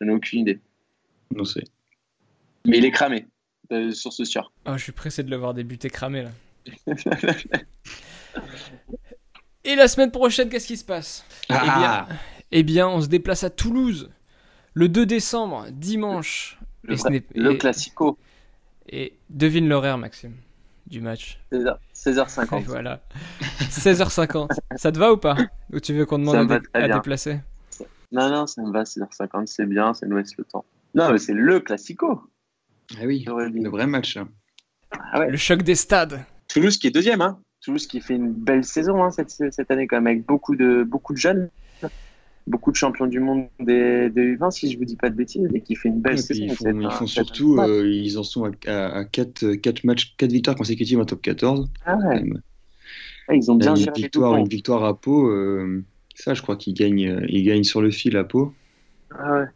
Je 0.00 0.04
n'ai 0.04 0.12
aucune 0.12 0.40
idée. 0.40 0.60
Mais 2.66 2.78
il 2.78 2.84
est 2.84 2.90
cramé, 2.90 3.26
euh, 3.72 3.92
sur 3.92 4.12
ce 4.12 4.24
sûr. 4.24 4.52
Oh, 4.66 4.72
je 4.76 4.82
suis 4.82 4.92
pressé 4.92 5.22
de 5.22 5.30
le 5.30 5.36
voir 5.36 5.54
débuter 5.54 5.90
cramé 5.90 6.22
là. 6.22 6.30
Et 9.64 9.76
la 9.76 9.88
semaine 9.88 10.10
prochaine, 10.10 10.48
qu'est-ce 10.50 10.66
qui 10.66 10.76
se 10.76 10.84
passe? 10.84 11.24
Eh, 11.48 11.54
ah. 11.56 12.06
bien, 12.06 12.16
eh 12.52 12.62
bien, 12.62 12.88
on 12.88 13.00
se 13.00 13.06
déplace 13.06 13.44
à 13.44 13.50
Toulouse 13.50 14.10
le 14.74 14.88
2 14.88 15.06
décembre, 15.06 15.66
dimanche. 15.70 16.58
Le, 16.82 16.96
et 17.52 17.58
classico. 17.58 18.18
Et 18.88 19.14
devine 19.30 19.68
l'horaire, 19.68 19.96
Maxime, 19.96 20.34
du 20.86 21.00
match. 21.00 21.40
16h, 21.50 22.28
50 22.28 22.60
Et 22.60 22.64
voilà. 22.64 23.00
16h50. 23.62 24.50
ça 24.76 24.92
te 24.92 24.98
va 24.98 25.12
ou 25.12 25.16
pas? 25.16 25.36
Ou 25.72 25.80
tu 25.80 25.94
veux 25.94 26.04
qu'on 26.04 26.18
demande 26.18 26.52
à, 26.52 26.60
à 26.74 26.88
déplacer? 26.88 27.40
Non, 28.12 28.28
non, 28.28 28.46
ça 28.46 28.60
me 28.62 28.70
va, 28.70 28.82
16h50, 28.82 29.46
c'est 29.46 29.66
bien, 29.66 29.94
ça 29.94 30.06
nous 30.06 30.16
laisse 30.16 30.36
le 30.36 30.44
temps. 30.44 30.66
Non, 30.94 31.10
mais 31.12 31.18
c'est 31.18 31.34
le 31.34 31.60
classico. 31.60 32.22
Ah 33.00 33.06
oui, 33.06 33.24
le 33.26 33.68
vrai 33.68 33.86
match. 33.86 34.18
Ah 34.90 35.26
le 35.26 35.36
choc 35.36 35.62
des 35.62 35.74
stades. 35.74 36.20
Toulouse 36.48 36.78
qui 36.78 36.86
est 36.86 36.90
deuxième, 36.90 37.20
hein. 37.20 37.40
Toulouse 37.62 37.86
qui 37.86 38.00
fait 38.00 38.14
une 38.14 38.32
belle 38.32 38.64
saison 38.64 39.02
hein, 39.02 39.10
cette, 39.10 39.30
cette, 39.30 39.70
année 39.70 39.86
quand 39.86 39.96
même, 39.96 40.06
avec 40.06 40.26
beaucoup 40.26 40.54
de, 40.54 40.84
beaucoup 40.84 41.14
de 41.14 41.18
jeunes, 41.18 41.48
beaucoup 42.46 42.70
de 42.70 42.76
champions 42.76 43.06
du 43.06 43.20
monde 43.20 43.48
des, 43.58 44.10
des 44.10 44.36
U20, 44.36 44.50
si 44.50 44.70
je 44.70 44.78
vous 44.78 44.84
dis 44.84 44.96
pas 44.96 45.08
de 45.08 45.16
bêtises, 45.16 45.48
et 45.52 45.60
qui 45.62 45.74
fait 45.74 45.88
une 45.88 46.00
belle 46.00 46.18
saison. 46.18 46.44
Ils 46.44 46.90
font, 46.90 47.06
surtout, 47.06 47.58
euh, 47.58 47.88
ils 47.88 48.18
en 48.18 48.22
sont 48.22 48.52
à, 48.66 49.04
4, 49.04 49.54
4, 49.54 49.84
matchs, 49.84 50.14
4 50.18 50.30
victoires 50.30 50.56
consécutives 50.56 51.00
en 51.00 51.06
top 51.06 51.22
14. 51.22 51.68
Ah 51.86 51.96
ouais. 51.96 52.22
Ah, 53.28 53.34
ils 53.34 53.50
ont 53.50 53.54
bien 53.54 53.74
une 53.74 53.90
victoire, 53.96 54.36
une 54.36 54.48
victoire 54.48 54.84
à 54.84 55.00
Pau. 55.00 55.26
Euh, 55.28 55.82
ça, 56.14 56.34
je 56.34 56.42
crois 56.42 56.56
qu'ils 56.56 56.74
gagnent, 56.74 57.24
ils 57.28 57.44
gagnent 57.44 57.64
sur 57.64 57.80
le 57.80 57.90
fil 57.90 58.16
à 58.18 58.24
Pau. 58.24 58.52
Ah 59.18 59.38
ouais. 59.38 59.46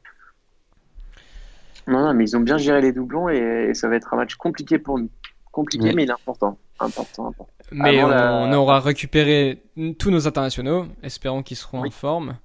Non, 1.89 2.05
non, 2.05 2.15
mais 2.15 2.25
ils 2.25 2.37
ont 2.37 2.41
bien 2.41 2.59
géré 2.59 2.83
les 2.83 2.93
doublons 2.93 3.29
et, 3.31 3.73
ça 3.73 3.89
va 3.89 3.97
être 3.97 4.13
un 4.13 4.19
match 4.19 4.35
compliqué 4.37 4.79
pour 4.79 4.99
nous. 4.99 5.11
Compliqué, 5.51 5.93
mais 5.95 6.05
il 6.05 6.11
est 6.11 6.13
important. 6.13 6.59
Important, 6.79 7.29
important. 7.29 7.53
Mais 7.73 8.03
on, 8.05 8.53
aura 8.53 8.79
récupéré 8.81 9.63
tous 9.99 10.11
nos 10.11 10.29
internationaux, 10.29 10.87
espérons 11.03 11.43
qu'ils 11.43 11.57
seront 11.57 11.85
en 11.85 11.91
forme. 11.91 12.37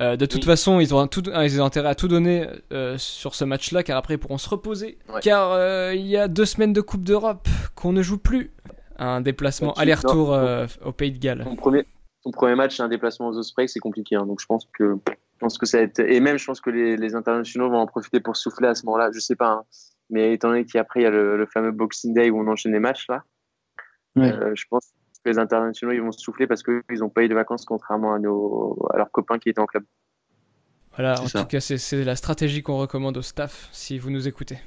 Euh, 0.00 0.16
de 0.16 0.26
toute 0.26 0.44
façon, 0.44 0.80
ils 0.80 0.94
auront, 0.94 1.06
tout, 1.06 1.24
ils 1.28 1.60
ont 1.60 1.64
intérêt 1.64 1.88
à 1.88 1.94
tout 1.94 2.08
donner 2.08 2.46
euh, 2.72 2.96
sur 2.98 3.34
ce 3.34 3.44
match-là, 3.44 3.82
car 3.82 3.98
après 3.98 4.14
ils 4.14 4.18
pourront 4.18 4.38
se 4.38 4.48
reposer. 4.48 4.98
Car 5.22 5.52
euh, 5.52 5.92
il 5.94 6.06
y 6.06 6.16
a 6.16 6.28
deux 6.28 6.44
semaines 6.44 6.72
de 6.72 6.80
Coupe 6.80 7.02
d'Europe 7.02 7.48
qu'on 7.74 7.92
ne 7.92 8.02
joue 8.02 8.18
plus. 8.18 8.52
Un 9.00 9.20
déplacement 9.20 9.74
aller-retour 9.74 10.36
au 10.84 10.92
Pays 10.92 11.12
de 11.12 11.18
Galles. 11.18 11.44
Ton 11.44 12.32
premier, 12.32 12.54
match, 12.56 12.80
un 12.80 12.88
déplacement 12.88 13.28
aux 13.28 13.38
Ospreys, 13.38 13.68
c'est 13.68 13.78
compliqué. 13.78 14.16
Hein, 14.16 14.26
donc 14.26 14.40
je 14.40 14.46
pense 14.46 14.66
que 14.76 14.98
je 15.38 15.44
pense 15.44 15.56
que 15.56 15.66
ça 15.66 15.78
va 15.78 15.84
être... 15.84 16.00
et 16.00 16.18
même 16.18 16.36
je 16.36 16.44
pense 16.44 16.60
que 16.60 16.68
les, 16.68 16.96
les, 16.96 17.14
internationaux 17.14 17.70
vont 17.70 17.78
en 17.78 17.86
profiter 17.86 18.18
pour 18.18 18.36
souffler 18.36 18.66
à 18.66 18.74
ce 18.74 18.84
moment-là. 18.86 19.10
Je 19.14 19.20
sais 19.20 19.36
pas, 19.36 19.50
hein. 19.50 19.62
mais 20.10 20.32
étant 20.32 20.48
donné 20.48 20.64
qu'après 20.64 21.00
il 21.00 21.02
y 21.04 21.06
a 21.06 21.10
le, 21.10 21.46
fameux 21.46 21.70
Boxing 21.70 22.12
Day 22.12 22.30
où 22.30 22.40
on 22.40 22.48
enchaîne 22.48 22.72
les 22.72 22.80
matchs 22.80 23.06
là, 23.08 23.22
euh, 24.16 24.52
je 24.56 24.64
pense 24.68 24.92
que 25.24 25.30
les 25.30 25.38
internationaux 25.38 25.92
ils 25.92 26.02
vont 26.02 26.10
souffler 26.10 26.48
parce 26.48 26.64
qu'ils 26.64 26.82
n'ont 26.98 27.08
pas 27.08 27.22
eu 27.22 27.28
de 27.28 27.36
vacances 27.36 27.64
contrairement 27.64 28.14
à, 28.14 28.18
nos, 28.18 28.84
à 28.92 28.96
leurs 28.96 29.12
copains 29.12 29.38
qui 29.38 29.48
étaient 29.48 29.60
en 29.60 29.66
club. 29.66 29.84
Voilà, 30.96 31.22
en 31.22 31.26
tout 31.26 31.44
cas 31.44 31.60
c'est 31.60 32.04
la 32.04 32.16
stratégie 32.16 32.62
qu'on 32.62 32.78
recommande 32.78 33.16
au 33.16 33.22
staff 33.22 33.68
si 33.70 33.96
vous 33.96 34.10
nous 34.10 34.26
écoutez. 34.26 34.58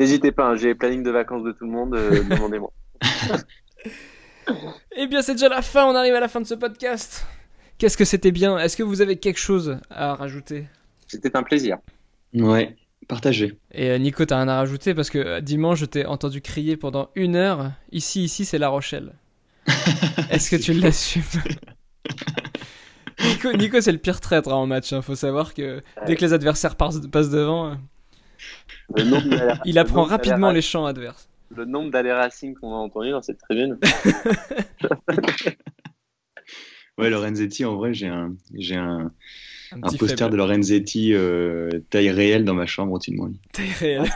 N'hésitez 0.00 0.32
pas, 0.32 0.48
hein, 0.48 0.56
j'ai 0.56 0.68
les 0.68 0.74
plannings 0.74 1.04
de 1.04 1.12
vacances 1.12 1.44
de 1.44 1.52
tout 1.52 1.66
le 1.66 1.70
monde, 1.70 1.94
euh, 1.94 2.24
demandez-moi. 2.28 2.72
eh 4.96 5.06
bien 5.06 5.22
c'est 5.22 5.34
déjà 5.34 5.48
la 5.48 5.62
fin, 5.62 5.86
on 5.86 5.94
arrive 5.94 6.14
à 6.14 6.20
la 6.20 6.26
fin 6.26 6.40
de 6.40 6.46
ce 6.46 6.54
podcast. 6.54 7.24
Qu'est-ce 7.78 7.96
que 7.96 8.04
c'était 8.04 8.32
bien 8.32 8.58
Est-ce 8.58 8.76
que 8.76 8.82
vous 8.82 9.00
avez 9.00 9.16
quelque 9.16 9.38
chose 9.38 9.78
à 9.90 10.14
rajouter 10.14 10.66
C'était 11.06 11.36
un 11.36 11.42
plaisir. 11.42 11.78
Ouais, 12.34 12.76
partagé. 13.08 13.58
Et 13.72 13.90
euh, 13.90 13.98
Nico, 13.98 14.24
t'as 14.24 14.36
rien 14.38 14.48
à 14.48 14.56
rajouter 14.56 14.94
parce 14.94 15.10
que 15.10 15.18
euh, 15.18 15.40
dimanche, 15.40 15.80
je 15.80 15.84
t'ai 15.84 16.06
entendu 16.06 16.40
crier 16.40 16.76
pendant 16.76 17.10
une 17.14 17.36
heure. 17.36 17.72
Ici, 17.92 18.24
ici, 18.24 18.44
c'est 18.44 18.58
La 18.58 18.68
Rochelle. 18.68 19.12
Est-ce 20.30 20.50
que 20.50 20.56
tu 20.56 20.72
l'assumes 20.72 21.22
Nico, 23.24 23.52
Nico 23.52 23.80
c'est 23.80 23.92
le 23.92 23.98
pire 23.98 24.20
traître 24.20 24.50
hein, 24.50 24.56
en 24.56 24.66
match. 24.66 24.90
Il 24.90 24.96
hein. 24.96 25.02
faut 25.02 25.14
savoir 25.14 25.54
que 25.54 25.82
dès 26.06 26.16
que 26.16 26.24
les 26.24 26.32
adversaires 26.32 26.76
passent, 26.76 27.00
devant, 27.00 27.72
euh, 28.98 29.54
il 29.64 29.78
apprend 29.78 30.04
rapidement 30.04 30.50
les 30.50 30.62
champs 30.62 30.86
adverses. 30.86 31.28
Le 31.54 31.64
nombre 31.64 31.90
d'allers 31.90 32.12
racing 32.12 32.54
qu'on 32.54 32.72
a 32.72 32.76
entendu 32.76 33.10
dans 33.10 33.22
cette 33.22 33.38
tribune. 33.38 33.78
Ouais, 36.98 37.10
Lorenzetti, 37.10 37.64
en 37.64 37.76
vrai, 37.76 37.92
j'ai 37.92 38.06
un, 38.06 38.34
j'ai 38.54 38.76
un, 38.76 39.10
un, 39.72 39.92
poster 39.98 40.30
de 40.30 40.36
Lorenzetti 40.36 41.12
euh, 41.12 41.70
taille 41.90 42.10
réelle 42.10 42.44
dans 42.44 42.54
ma 42.54 42.66
chambre 42.66 42.92
au-dessus 42.92 43.10
de 43.10 43.16
mon 43.16 43.26
lit. 43.26 43.40
Taille 43.52 43.72
réelle. 43.72 44.10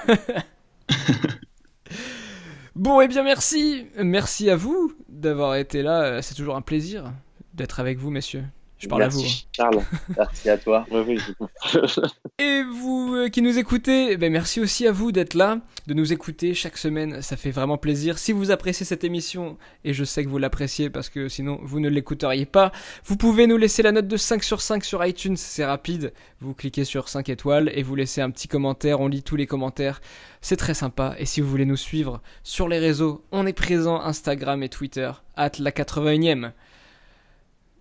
bon, 2.77 3.01
et 3.01 3.05
eh 3.05 3.09
bien, 3.09 3.25
merci. 3.25 3.87
Merci 3.99 4.49
à 4.49 4.57
vous 4.57 4.93
d'avoir 5.09 5.57
été 5.57 5.83
là. 5.83 6.23
C'est 6.23 6.35
toujours 6.35 6.57
un 6.57 6.63
plaisir 6.63 7.13
d'être 7.55 7.81
avec 7.81 7.99
vous, 7.99 8.11
messieurs. 8.11 8.45
Je 8.79 8.87
parle 8.87 9.03
à 9.03 9.09
vous. 9.09 9.21
Hein. 9.21 9.49
Charles, 9.53 9.83
merci 10.17 10.51
à 10.51 10.57
toi. 10.57 10.87
Et 12.39 12.63
vous 12.63 13.15
euh, 13.17 13.29
qui 13.29 13.43
nous 13.43 13.59
écoutez, 13.59 14.13
eh 14.13 14.17
ben 14.17 14.33
merci 14.33 14.61
aussi 14.61 14.87
à 14.87 14.93
vous 14.93 15.11
d'être 15.11 15.35
là, 15.35 15.61
de 15.89 15.95
nous 15.95 16.13
écouter 16.13 16.55
chaque 16.55 16.79
semaine. 16.79 17.21
Ça 17.21 17.37
fait 17.37 17.51
vraiment 17.51 17.77
plaisir. 17.77 18.19
Si 18.19 18.31
vous 18.33 18.53
appréciez 18.53 18.87
cette 18.87 19.03
émission, 19.03 19.59
et 19.85 19.93
je 19.93 20.05
sais 20.05 20.23
que 20.23 20.29
vous 20.29 20.39
l'appréciez 20.39 20.91
parce 20.91 21.09
que 21.09 21.29
sinon 21.29 21.59
vous 21.63 21.81
ne 21.81 21.89
l'écouteriez 21.89 22.47
pas, 22.47 22.71
vous 23.05 23.17
pouvez 23.17 23.49
nous 23.49 23.57
laisser 23.57 23.83
la 23.83 23.91
note 23.91 24.07
de 24.07 24.17
5 24.17 24.45
sur 24.45 24.61
5 24.61 24.85
sur 24.85 25.05
iTunes. 25.05 25.37
C'est 25.37 25.65
rapide. 25.65 26.13
Vous 26.41 26.55
cliquez 26.55 26.85
sur 26.85 27.09
5 27.09 27.29
étoiles 27.31 27.73
et 27.75 27.83
vous 27.83 27.97
laissez 27.97 28.21
un 28.21 28.31
petit 28.31 28.47
commentaire. 28.47 29.01
On 29.01 29.09
lit 29.09 29.25
tous 29.25 29.37
les 29.37 29.47
commentaires. 29.47 30.01
C'est 30.41 30.57
très 30.57 30.75
sympa. 30.75 31.17
Et 31.19 31.27
si 31.27 31.41
vous 31.41 31.49
voulez 31.49 31.67
nous 31.67 31.77
suivre 31.77 32.23
sur 32.45 32.69
les 32.69 32.79
réseaux, 32.79 33.25
on 33.33 33.45
est 33.47 33.53
présent 33.53 34.01
Instagram 34.01 34.63
et 34.63 34.69
Twitter, 34.69 35.11
at 35.37 35.53
la 35.59 35.73
81ème. 35.73 36.53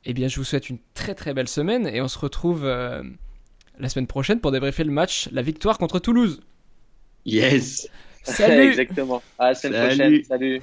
Eh 0.10 0.14
bien, 0.14 0.30
je 0.30 0.38
vous 0.38 0.46
souhaite 0.46 0.70
une 0.70 0.78
très 0.94 1.16
très 1.16 1.34
belle 1.34 1.50
semaine 1.50 1.86
et 1.86 2.00
on 2.02 2.08
se 2.08 2.18
retrouve 2.18 2.64
euh, 2.64 3.04
la 3.78 3.90
semaine 3.90 4.08
prochaine 4.08 4.40
pour 4.40 4.54
débriefer 4.54 4.86
le 4.86 4.92
match, 4.92 5.28
la 5.34 5.42
victoire 5.42 5.78
contre 5.78 6.00
Toulouse. 6.00 6.40
Yes. 7.26 7.90
Salut. 8.24 8.62
Exactement. 8.70 9.22
À 9.38 9.50
la 9.50 9.56
semaine 9.56 9.86
prochaine. 9.86 10.24
Salut. 10.24 10.62